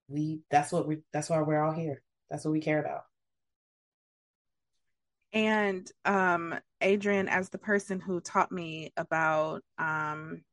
[0.07, 2.01] we that's what we that's why we're all here.
[2.29, 3.03] That's what we care about.
[5.33, 10.43] And um, Adrienne, as the person who taught me about um,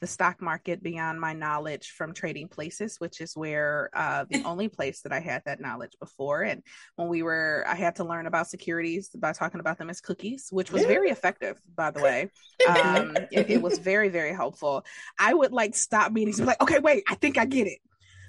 [0.00, 4.68] the stock market beyond my knowledge from trading places, which is where uh, the only
[4.68, 6.42] place that I had that knowledge before.
[6.42, 6.62] And
[6.96, 10.48] when we were, I had to learn about securities by talking about them as cookies,
[10.50, 12.30] which was very effective, by the way.
[12.68, 14.84] Um, it, it, was very, very helpful.
[15.18, 17.78] I would like stop meetings and be like, okay, wait, I think I get it.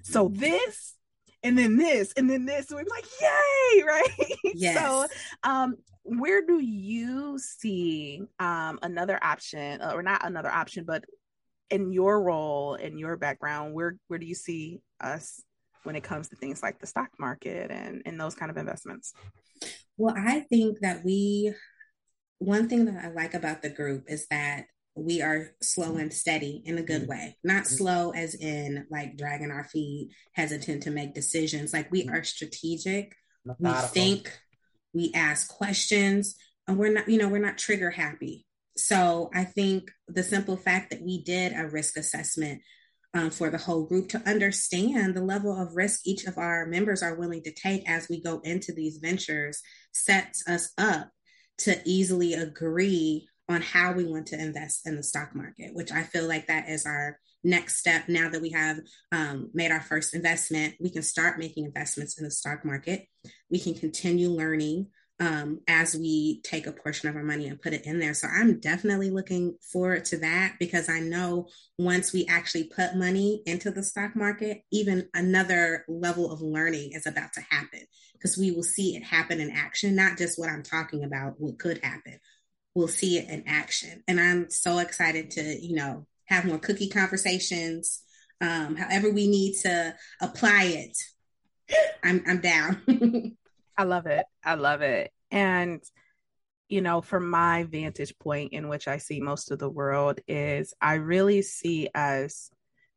[0.04, 0.96] So this
[1.44, 4.78] and then this and then this and we'd be like yay right yes.
[4.78, 5.08] so
[5.44, 11.04] um where do you see um another option or not another option but
[11.70, 15.42] in your role in your background where where do you see us
[15.84, 19.14] when it comes to things like the stock market and and those kind of investments
[19.98, 21.54] well i think that we
[22.40, 24.66] one thing that i like about the group is that
[24.96, 27.12] we are slow and steady in a good mm-hmm.
[27.12, 27.76] way not mm-hmm.
[27.76, 32.16] slow as in like dragging our feet hesitant to make decisions like we mm-hmm.
[32.16, 33.16] are strategic
[33.46, 33.82] Methodical.
[33.82, 34.40] we think
[34.94, 36.36] we ask questions
[36.68, 38.46] and we're not you know we're not trigger happy
[38.80, 42.62] so I think the simple fact that we did a risk assessment
[43.14, 47.02] um, for the whole group to understand the level of risk each of our members
[47.02, 49.62] are willing to take as we go into these ventures
[49.94, 51.10] sets us up
[51.60, 56.04] to easily agree on how we want to invest in the stock market, which I
[56.04, 58.08] feel like that is our next step.
[58.08, 58.78] Now that we have
[59.12, 63.08] um, made our first investment, we can start making investments in the stock market.
[63.50, 64.88] We can continue learning
[65.20, 68.14] um, as we take a portion of our money and put it in there.
[68.14, 71.48] So I'm definitely looking forward to that because I know
[71.78, 77.06] once we actually put money into the stock market, even another level of learning is
[77.06, 77.82] about to happen
[78.14, 81.60] because we will see it happen in action, not just what I'm talking about, what
[81.60, 82.20] could happen.
[82.74, 84.04] We'll see it in action.
[84.08, 88.02] And I'm so excited to, you know, have more cookie conversations.
[88.40, 90.98] Um, however, we need to apply it.
[92.04, 93.36] I'm I'm down.
[93.80, 94.26] I love it.
[94.44, 95.10] I love it.
[95.32, 95.82] And,
[96.68, 100.74] you know, from my vantage point in which I see most of the world, is
[100.82, 102.52] I really see us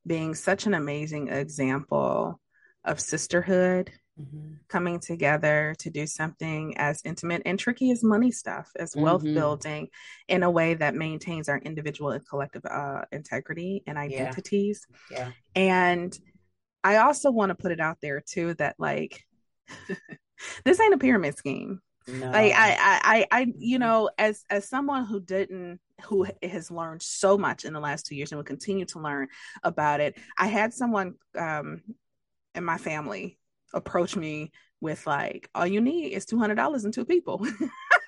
[0.04, 2.40] being such an amazing example
[2.84, 4.54] of sisterhood mm-hmm.
[4.66, 9.02] coming together to do something as intimate and tricky as money stuff, as mm-hmm.
[9.02, 9.86] wealth building
[10.26, 14.84] in a way that maintains our individual and collective uh, integrity and identities.
[15.12, 15.18] Yeah.
[15.18, 15.30] yeah.
[15.54, 16.18] And
[16.82, 19.24] I also want to put it out there too that, like,
[20.64, 21.80] this ain't a pyramid scheme.
[22.08, 22.30] No.
[22.30, 27.38] Like I, I, I, you know, as as someone who didn't, who has learned so
[27.38, 29.28] much in the last two years and will continue to learn
[29.62, 30.16] about it.
[30.36, 31.82] I had someone um,
[32.54, 33.38] in my family
[33.72, 37.46] approach me with like, all you need is two hundred dollars and two people.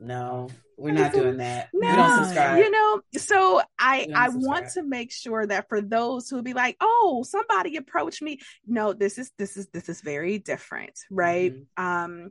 [0.00, 0.48] no,
[0.78, 1.68] we're not doing that.
[1.74, 2.58] No, don't subscribe.
[2.58, 4.34] You know, so I I subscribe.
[4.34, 8.40] want to make sure that for those who be like, oh, somebody approached me.
[8.66, 11.54] No, this is this is this is very different, right?
[11.54, 11.84] Mm-hmm.
[11.84, 12.30] Um,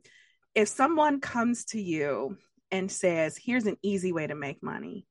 [0.55, 2.37] if someone comes to you
[2.71, 5.05] and says, "Here's an easy way to make money,"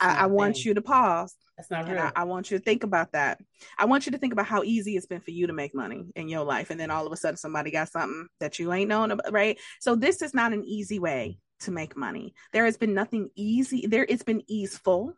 [0.00, 1.34] I, I want you to pause.
[1.56, 1.98] That's not real.
[1.98, 3.40] I, I, want you to think about that.
[3.78, 6.06] I want you to think about how easy it's been for you to make money
[6.16, 6.70] in your life.
[6.70, 9.58] And then all of a sudden somebody got something that you ain't known about, right?
[9.80, 12.34] So this is not an easy way to make money.
[12.52, 13.86] There has been nothing easy.
[13.86, 15.14] There it's been easeful.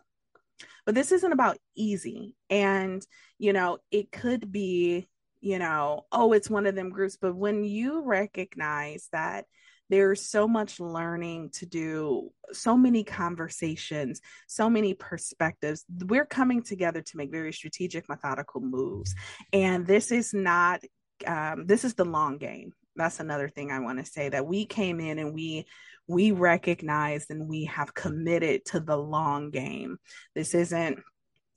[0.84, 2.36] But this isn't about easy.
[2.50, 3.04] And,
[3.38, 5.08] you know, it could be,
[5.40, 7.16] you know, oh, it's one of them groups.
[7.20, 9.46] But when you recognize that
[9.88, 15.84] there's so much learning to do, so many conversations, so many perspectives.
[16.04, 19.14] We're coming together to make very strategic, methodical moves.
[19.52, 20.82] And this is not,
[21.26, 22.72] um, this is the long game.
[22.96, 25.66] That's another thing I want to say that we came in and we
[26.08, 29.98] we recognize and we have committed to the long game.
[30.34, 31.00] This isn't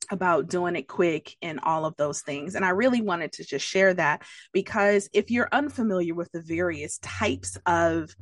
[0.10, 2.56] about doing it quick and all of those things.
[2.56, 6.98] And I really wanted to just share that because if you're unfamiliar with the various
[7.00, 8.16] types of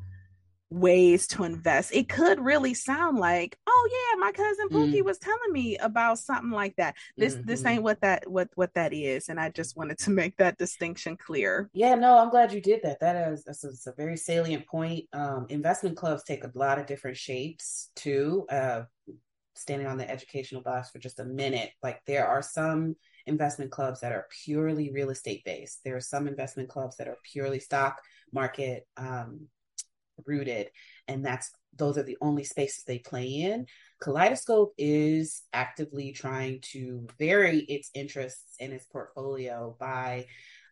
[0.70, 5.06] ways to invest, it could really sound like, oh yeah, my cousin Pookie mm.
[5.06, 6.96] was telling me about something like that.
[7.16, 7.48] This mm-hmm.
[7.48, 9.30] this ain't what that what what that is.
[9.30, 11.70] And I just wanted to make that distinction clear.
[11.74, 13.00] Yeah, no, I'm glad you did that.
[13.00, 15.06] That is that's a, that's a very salient point.
[15.14, 18.46] Um, investment clubs take a lot of different shapes too.
[18.50, 18.84] Uh,
[19.58, 22.96] standing on the educational box for just a minute, like there are some
[23.26, 25.80] investment clubs that are purely real estate based.
[25.84, 28.02] There are some investment clubs that are purely stock
[28.32, 29.48] market um,
[30.26, 30.70] rooted,
[31.08, 33.66] and that's those are the only spaces they play in.
[34.02, 40.26] Kaleidoscope is actively trying to vary its interests in its portfolio by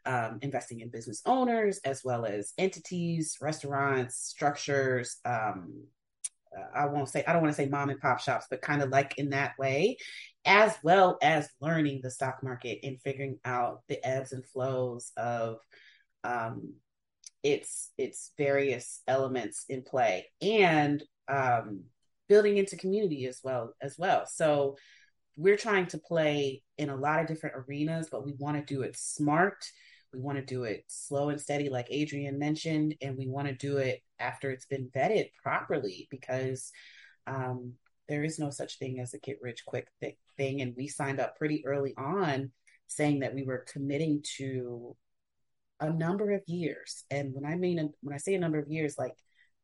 [0.05, 5.83] um, investing in business owners as well as entities, restaurants, structures, um,
[6.73, 8.89] I won't say I don't want to say mom and pop shops, but kind of
[8.89, 9.97] like in that way,
[10.45, 15.57] as well as learning the stock market and figuring out the ebbs and flows of
[16.23, 16.73] um,
[17.43, 21.83] its its various elements in play and um,
[22.27, 24.25] building into community as well as well.
[24.25, 24.77] So
[25.37, 28.83] we're trying to play in a lot of different arenas, but we want to do
[28.83, 29.65] it smart
[30.15, 33.53] we want to do it slow and steady, like Adrienne mentioned, and we want to
[33.53, 36.71] do it after it's been vetted properly because
[37.27, 37.73] um,
[38.07, 40.61] there is no such thing as a get rich quick thing.
[40.61, 42.51] And we signed up pretty early on
[42.87, 44.95] saying that we were committing to
[45.79, 47.03] a number of years.
[47.09, 49.15] And when I mean, when I say a number of years, like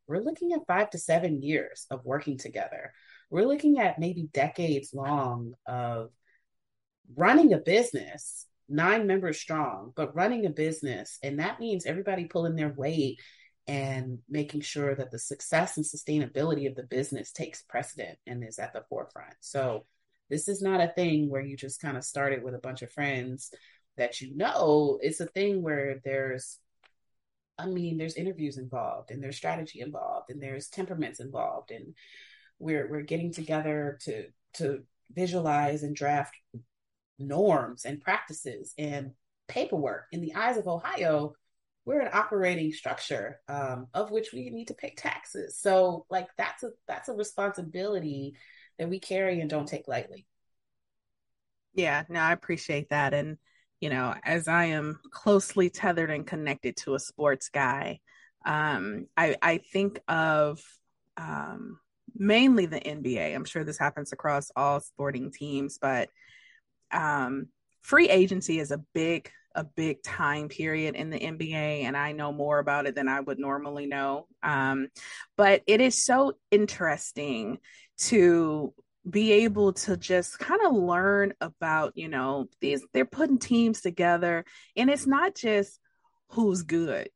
[0.07, 2.93] we're looking at five to seven years of working together.
[3.29, 6.09] We're looking at maybe decades long of
[7.15, 11.19] running a business nine members strong, but running a business.
[11.21, 13.19] And that means everybody pulling their weight
[13.71, 18.59] and making sure that the success and sustainability of the business takes precedent and is
[18.59, 19.33] at the forefront.
[19.39, 19.85] So
[20.29, 22.91] this is not a thing where you just kind of started with a bunch of
[22.91, 23.49] friends
[23.95, 24.99] that you know.
[25.01, 26.57] It's a thing where there's
[27.57, 31.95] I mean, there's interviews involved and there's strategy involved and there's temperaments involved and
[32.59, 36.35] we're we're getting together to to visualize and draft
[37.19, 39.11] norms and practices and
[39.47, 40.07] paperwork.
[40.11, 41.35] In the eyes of Ohio,
[41.85, 45.57] we're an operating structure um, of which we need to pay taxes.
[45.57, 48.35] So, like that's a that's a responsibility
[48.79, 50.27] that we carry and don't take lightly.
[51.73, 53.37] Yeah, no, I appreciate that, and
[53.79, 57.99] you know, as I am closely tethered and connected to a sports guy,
[58.45, 60.61] Um, I I think of
[61.17, 61.79] um,
[62.15, 63.33] mainly the NBA.
[63.35, 66.09] I'm sure this happens across all sporting teams, but
[66.91, 67.49] um,
[67.81, 72.31] free agency is a big a big time period in the NBA, and I know
[72.31, 74.27] more about it than I would normally know.
[74.43, 74.87] Um,
[75.37, 77.59] but it is so interesting
[77.99, 78.73] to
[79.09, 84.45] be able to just kind of learn about, you know, these they're putting teams together,
[84.75, 85.79] and it's not just
[86.29, 87.09] who's good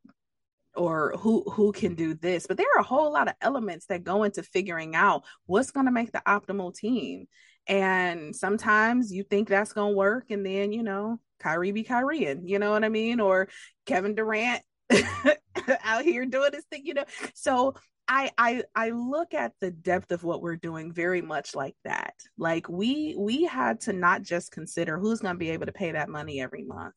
[0.76, 4.04] or who who can do this but there are a whole lot of elements that
[4.04, 7.28] go into figuring out what's going to make the optimal team
[7.68, 12.26] and sometimes you think that's going to work and then you know Kyrie be Kyrie,
[12.26, 13.20] and you know what I mean?
[13.20, 13.48] Or
[13.86, 14.64] Kevin Durant
[15.84, 17.06] out here doing this thing, you know.
[17.36, 17.76] So
[18.08, 22.16] I I I look at the depth of what we're doing very much like that.
[22.36, 25.92] Like we we had to not just consider who's going to be able to pay
[25.92, 26.96] that money every month,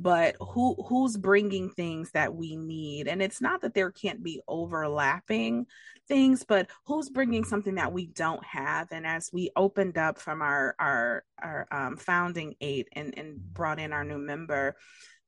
[0.00, 3.06] but who who's bringing things that we need.
[3.06, 5.66] And it's not that there can't be overlapping
[6.08, 8.88] things, but who's bringing something that we don't have.
[8.92, 13.78] And as we opened up from our our our um, founding eight and and brought
[13.78, 14.74] in our new member,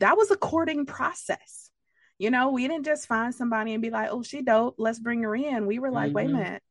[0.01, 1.71] that was a courting process.
[2.19, 5.23] You know, we didn't just find somebody and be like, "Oh, she dope, let's bring
[5.23, 6.15] her in." We were like, mm-hmm.
[6.15, 6.39] "Wait a mm-hmm.
[6.39, 6.63] minute."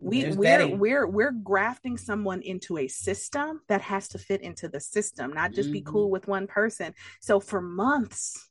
[0.00, 0.74] We There's we're Betty.
[0.74, 5.52] we're we're grafting someone into a system that has to fit into the system, not
[5.52, 5.74] just mm-hmm.
[5.74, 6.94] be cool with one person.
[7.20, 8.50] So for months,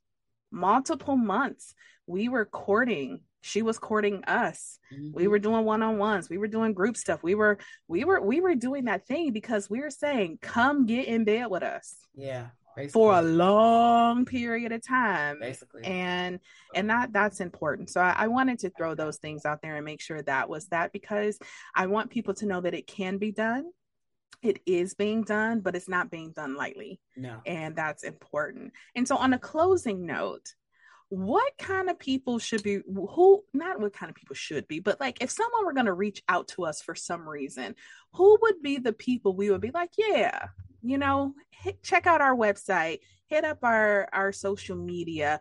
[0.51, 1.73] multiple months,
[2.07, 5.09] we were courting she was courting us mm-hmm.
[5.13, 8.55] we were doing one-on-ones we were doing group stuff we were we were we were
[8.55, 12.91] doing that thing because we were saying come get in bed with us yeah basically.
[12.91, 16.39] for a long period of time basically and
[16.75, 19.85] and that that's important so I, I wanted to throw those things out there and
[19.85, 21.39] make sure that was that because
[21.75, 23.65] i want people to know that it can be done
[24.41, 26.99] it is being done, but it's not being done lightly.
[27.15, 27.37] No.
[27.45, 28.73] And that's important.
[28.93, 30.53] And so, on a closing note,
[31.13, 34.99] what kind of people should be who not what kind of people should be but
[34.99, 37.75] like if someone were going to reach out to us for some reason
[38.13, 40.47] who would be the people we would be like yeah
[40.83, 42.99] you know hit, check out our website
[43.33, 45.39] hit up our our social media.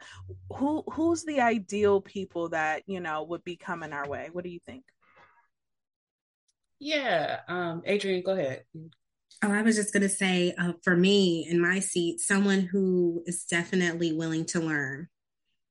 [0.54, 4.28] Who who's the ideal people that you know would be coming our way?
[4.32, 4.84] What do you think?
[6.78, 8.64] Yeah um adrienne go ahead.
[9.44, 13.24] Oh, I was just going to say, uh, for me in my seat, someone who
[13.26, 15.08] is definitely willing to learn.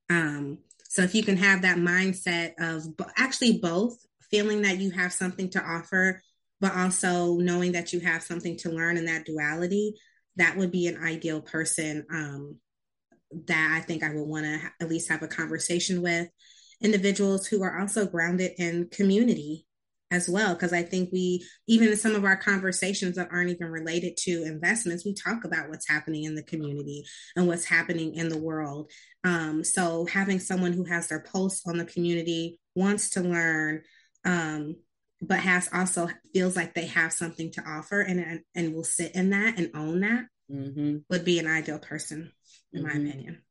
[0.09, 0.57] Um,
[0.89, 2.83] so if you can have that mindset of
[3.15, 3.97] actually both
[4.29, 6.21] feeling that you have something to offer,
[6.61, 9.95] but also knowing that you have something to learn in that duality,
[10.37, 12.57] that would be an ideal person um,
[13.47, 16.29] that I think I would want to ha- at least have a conversation with.
[16.81, 19.65] Individuals who are also grounded in community
[20.11, 23.67] as well because i think we even in some of our conversations that aren't even
[23.67, 27.03] related to investments we talk about what's happening in the community
[27.35, 28.91] and what's happening in the world
[29.23, 33.81] um, so having someone who has their pulse on the community wants to learn
[34.25, 34.75] um,
[35.21, 39.15] but has also feels like they have something to offer and and, and will sit
[39.15, 40.97] in that and own that mm-hmm.
[41.09, 42.31] would be an ideal person
[42.73, 42.87] in mm-hmm.
[42.87, 43.41] my opinion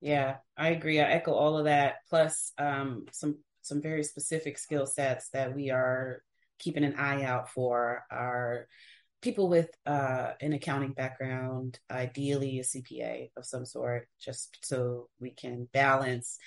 [0.00, 4.86] yeah i agree i echo all of that plus um, some some very specific skill
[4.86, 6.22] sets that we are
[6.58, 8.66] keeping an eye out for are
[9.22, 15.30] people with uh, an accounting background, ideally a CPA of some sort, just so we
[15.30, 16.38] can balance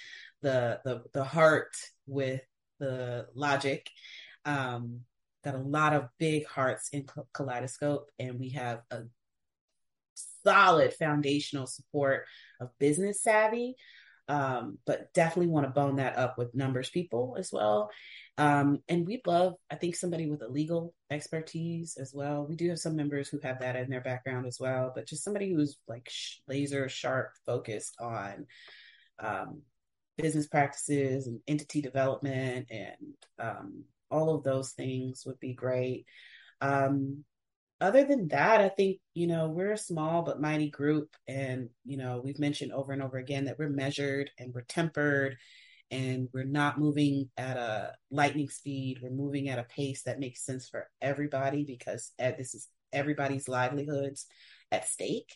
[0.41, 1.75] the the, the heart
[2.07, 2.41] with
[2.79, 3.89] the logic.
[4.45, 5.01] Um,
[5.43, 9.01] got a lot of big hearts in Kaleidoscope, and we have a
[10.43, 12.25] solid foundational support
[12.59, 13.75] of business savvy
[14.29, 17.89] um, but definitely want to bone that up with numbers people as well.
[18.37, 22.45] Um, and we'd love, I think, somebody with a legal expertise as well.
[22.47, 25.23] We do have some members who have that in their background as well, but just
[25.23, 28.47] somebody who's like sh- laser sharp focused on
[29.19, 29.61] um,
[30.17, 33.83] business practices and entity development and um,
[34.13, 36.05] all of those things would be great.
[36.61, 37.23] Um,
[37.81, 41.09] other than that, I think, you know, we're a small but mighty group.
[41.27, 45.35] And, you know, we've mentioned over and over again that we're measured and we're tempered
[45.91, 48.99] and we're not moving at a lightning speed.
[49.01, 54.27] We're moving at a pace that makes sense for everybody because this is everybody's livelihoods
[54.71, 55.35] at stake.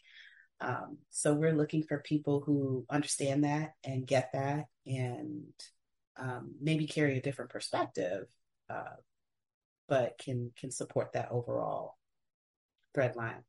[0.62, 5.44] Um, so we're looking for people who understand that and get that and
[6.18, 8.26] um, maybe carry a different perspective,
[8.70, 8.96] uh,
[9.88, 11.96] but can can support that overall
[12.94, 13.44] thread line.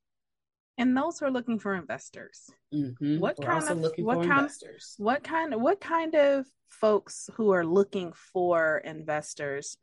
[0.77, 2.49] And those who are looking for investors.
[2.73, 3.19] Mm-hmm.
[3.19, 4.95] What We're kind of what kind investors.
[4.99, 9.77] Of, what kind of what kind of folks who are looking for investors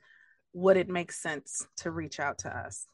[0.53, 2.87] would it make sense to reach out to us?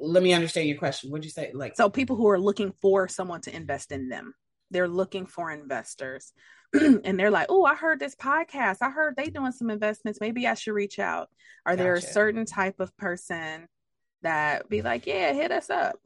[0.00, 1.10] Let me understand your question.
[1.10, 1.52] What'd you say?
[1.54, 4.34] Like so people who are looking for someone to invest in them.
[4.72, 6.32] They're looking for investors.
[7.04, 8.78] and they're like, "Oh, I heard this podcast.
[8.80, 10.20] I heard they doing some investments.
[10.20, 11.28] Maybe I should reach out."
[11.66, 11.82] Are gotcha.
[11.82, 13.66] there a certain type of person
[14.22, 15.96] that be like, "Yeah, hit us up"?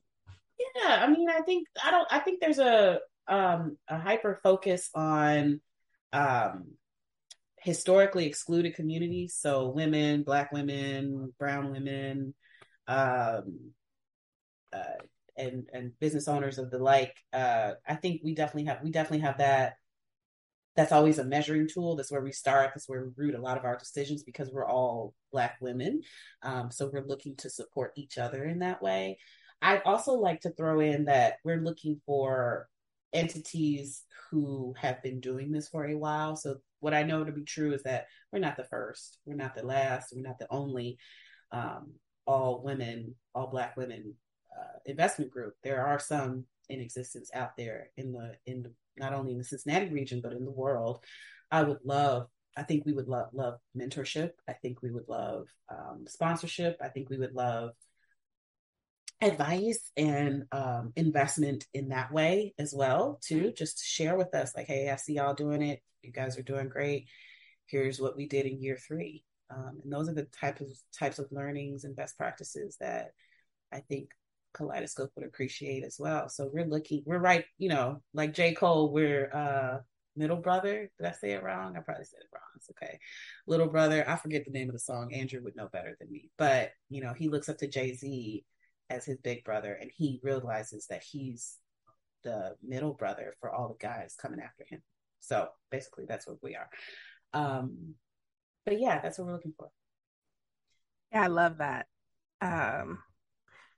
[0.76, 2.08] Yeah, I mean, I think I don't.
[2.10, 5.60] I think there's a um a hyper focus on
[6.12, 6.74] um
[7.64, 12.34] historically excluded communities, so women, black women, brown women,
[12.86, 13.72] um,
[14.70, 15.00] uh,
[15.36, 17.16] and and business owners of the like.
[17.32, 19.76] Uh, I think we definitely have we definitely have that.
[20.76, 21.96] That's always a measuring tool.
[21.96, 22.70] That's where we start.
[22.74, 26.02] That's where we root a lot of our decisions because we're all black women.
[26.42, 29.18] Um, so we're looking to support each other in that way.
[29.62, 32.68] I'd also like to throw in that we're looking for
[33.12, 36.36] entities who have been doing this for a while.
[36.36, 39.54] So what I know to be true is that we're not the first, we're not
[39.54, 40.98] the last, we're not the only
[41.52, 41.92] um,
[42.26, 44.14] all women, all black women
[44.54, 45.54] uh, investment group.
[45.62, 49.44] There are some in existence out there in the in the, not only in the
[49.44, 51.00] Cincinnati region but in the world.
[51.50, 52.28] I would love.
[52.56, 54.30] I think we would love love mentorship.
[54.48, 56.78] I think we would love um, sponsorship.
[56.82, 57.70] I think we would love
[59.20, 64.54] advice and um, investment in that way as well too just to share with us
[64.56, 67.06] like hey i see y'all doing it you guys are doing great
[67.66, 69.24] here's what we did in year three
[69.54, 73.12] um, and those are the types of types of learnings and best practices that
[73.72, 74.10] i think
[74.54, 78.92] kaleidoscope would appreciate as well so we're looking we're right you know like j cole
[78.92, 79.78] we're uh
[80.16, 82.98] middle brother did i say it wrong i probably said it wrong it's okay
[83.46, 86.30] little brother i forget the name of the song andrew would know better than me
[86.38, 88.44] but you know he looks up to jay-z
[88.90, 91.58] as his big brother, and he realizes that he's
[92.22, 94.82] the middle brother for all the guys coming after him.
[95.20, 96.68] So basically, that's what we are.
[97.32, 97.94] Um,
[98.64, 99.68] but yeah, that's what we're looking for.
[101.12, 101.86] Yeah, I love that.
[102.40, 102.98] Um,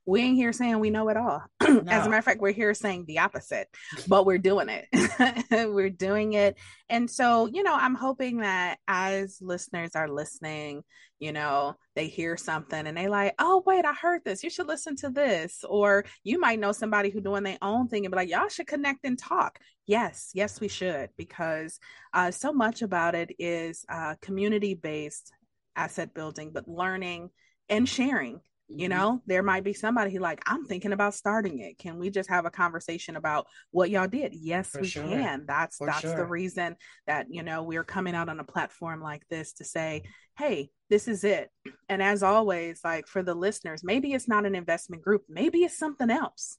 [0.07, 1.43] we ain't here saying we know it all.
[1.61, 1.81] No.
[1.87, 3.67] As a matter of fact, we're here saying the opposite,
[4.07, 4.87] but we're doing it.
[5.51, 6.55] we're doing it.
[6.89, 10.83] And so, you know, I'm hoping that as listeners are listening,
[11.19, 14.43] you know, they hear something and they like, oh, wait, I heard this.
[14.43, 15.65] You should listen to this.
[15.67, 18.67] Or you might know somebody who doing their own thing and be like, y'all should
[18.67, 19.59] connect and talk.
[19.85, 21.79] Yes, yes, we should, because
[22.13, 25.33] uh, so much about it is uh, community based
[25.75, 27.29] asset building, but learning
[27.67, 28.39] and sharing
[28.69, 28.97] you mm-hmm.
[28.97, 31.77] know there might be somebody who like i'm thinking about starting it.
[31.77, 34.33] Can we just have a conversation about what y'all did?
[34.33, 35.03] Yes For we sure.
[35.03, 35.45] can.
[35.47, 36.15] That's For that's sure.
[36.15, 40.03] the reason that you know we're coming out on a platform like this to say
[40.37, 41.49] hey this is it.
[41.89, 45.23] And as always like for the listeners maybe it's not an investment group.
[45.29, 46.57] Maybe it's something else.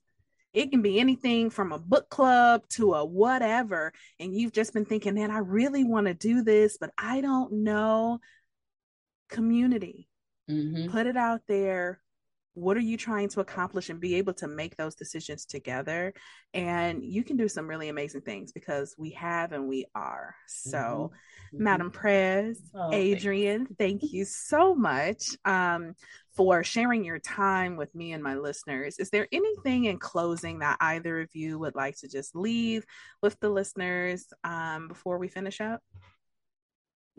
[0.55, 4.87] It can be anything from a book club to a whatever and you've just been
[4.87, 8.19] thinking man i really want to do this but i don't know.
[9.29, 10.09] Community
[10.49, 10.91] Mm-hmm.
[10.91, 12.01] Put it out there.
[12.55, 16.13] What are you trying to accomplish and be able to make those decisions together?
[16.55, 20.35] And you can do some really amazing things because we have and we are.
[20.49, 21.13] So,
[21.55, 21.63] mm-hmm.
[21.63, 23.77] Madam Prez, oh, Adrienne, thank you.
[23.79, 25.95] thank you so much um,
[26.35, 28.99] for sharing your time with me and my listeners.
[28.99, 32.85] Is there anything in closing that either of you would like to just leave
[33.23, 35.81] with the listeners um, before we finish up?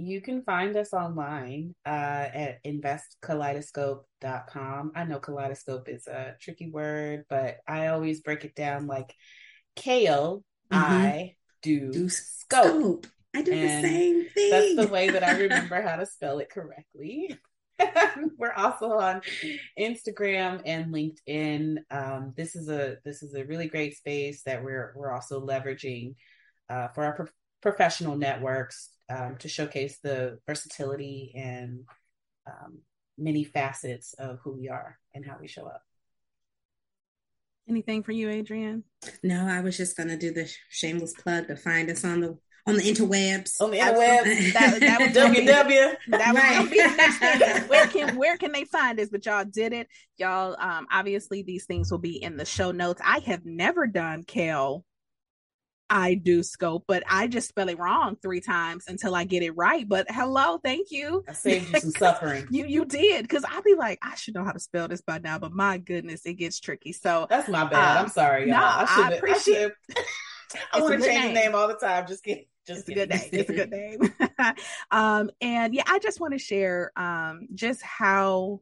[0.01, 4.93] You can find us online uh, at investkaleidoscope.com.
[4.95, 9.13] I know kaleidoscope is a tricky word, but I always break it down like
[9.75, 10.81] kale, mm-hmm.
[10.81, 12.63] I do, do scope.
[12.63, 13.07] scope.
[13.35, 14.51] I do and the same thing.
[14.51, 17.37] That's the way that I remember how to spell it correctly.
[18.37, 19.19] We're also on
[19.77, 21.79] Instagram and LinkedIn.
[21.91, 26.15] Um, this is a this is a really great space that we're we're also leveraging
[26.69, 27.25] uh, for our pro-
[27.61, 31.81] professional networks um, to showcase the versatility and
[32.47, 32.79] um,
[33.17, 35.81] many facets of who we are and how we show up.
[37.67, 38.83] Anything for you, Adrienne?
[39.23, 42.75] No, I was just gonna do the shameless plug to find us on the on
[42.75, 43.61] the interwebs.
[43.61, 44.53] On the interwebs.
[44.53, 45.95] that, that was WW.
[46.07, 47.67] That was gonna be the next thing.
[47.67, 49.09] Where can where can they find us?
[49.09, 49.87] But y'all did it.
[50.17, 53.01] Y'all um obviously these things will be in the show notes.
[53.05, 54.83] I have never done Kale
[55.89, 59.51] I do scope, but I just spell it wrong three times until I get it
[59.51, 59.87] right.
[59.87, 61.23] But hello, thank you.
[61.27, 62.47] I saved you some suffering.
[62.51, 65.17] you you did because I'll be like, I should know how to spell this by
[65.19, 66.93] now, but my goodness, it gets tricky.
[66.93, 67.97] So that's my bad.
[67.97, 68.59] Um, I'm sorry, y'all.
[68.59, 69.71] No, I, I appreciate.
[70.73, 71.33] I, I want to change name.
[71.33, 72.07] the name all the time.
[72.07, 72.45] Just kidding.
[72.67, 73.29] Just it's a good name.
[73.31, 73.99] It's a good name.
[74.91, 78.61] um, and yeah, I just want to share um just how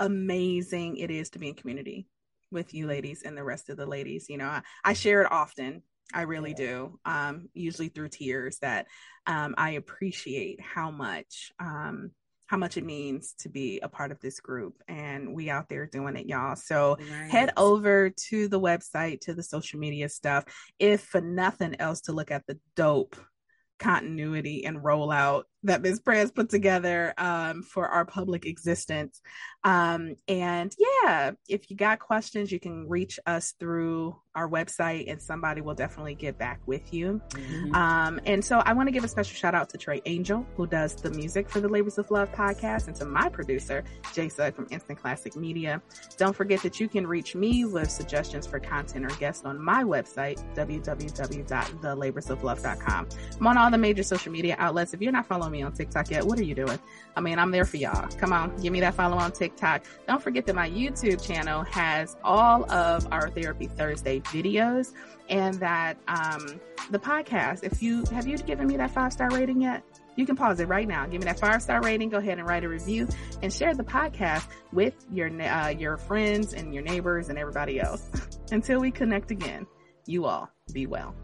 [0.00, 2.06] amazing it is to be in community
[2.50, 4.28] with you ladies and the rest of the ladies.
[4.28, 5.82] You know, I, I share it often
[6.14, 6.98] I really do.
[7.04, 8.86] Um, usually through tears that
[9.26, 12.10] um, I appreciate how much um,
[12.46, 15.84] how much it means to be a part of this group and we out there
[15.84, 16.56] doing it y'all.
[16.56, 16.96] So
[17.28, 20.44] head over to the website to the social media stuff.
[20.78, 23.16] If for nothing else to look at the dope
[23.78, 26.00] continuity and rollout that Ms.
[26.00, 29.20] Prez put together um, for our public existence.
[29.64, 35.20] Um, and yeah, if you got questions, you can reach us through our website and
[35.20, 37.20] somebody will definitely get back with you.
[37.30, 37.74] Mm-hmm.
[37.74, 40.68] Um, and so I want to give a special shout out to Trey Angel, who
[40.68, 43.82] does the music for the Labors of Love podcast, and to my producer,
[44.14, 45.82] Jay Sugg from Instant Classic Media.
[46.18, 49.82] Don't forget that you can reach me with suggestions for content or guests on my
[49.82, 53.08] website, www.thelaborsoflove.com.
[53.40, 54.94] I'm on all the major social media outlets.
[54.94, 56.78] If you're not following me on TikTok yet, what are you doing?
[57.16, 58.08] I mean, I'm there for y'all.
[58.18, 59.84] Come on, give me that follow on TikTok.
[60.06, 64.92] Don't forget that my YouTube channel has all of our Therapy Thursday videos
[65.30, 67.64] and that um, the podcast.
[67.64, 69.82] If you have you given me that five star rating yet?
[70.16, 71.06] You can pause it right now.
[71.06, 72.08] Give me that five star rating.
[72.10, 73.08] Go ahead and write a review
[73.42, 78.10] and share the podcast with your uh, your friends and your neighbors and everybody else.
[78.50, 79.66] Until we connect again,
[80.06, 81.14] you all be well.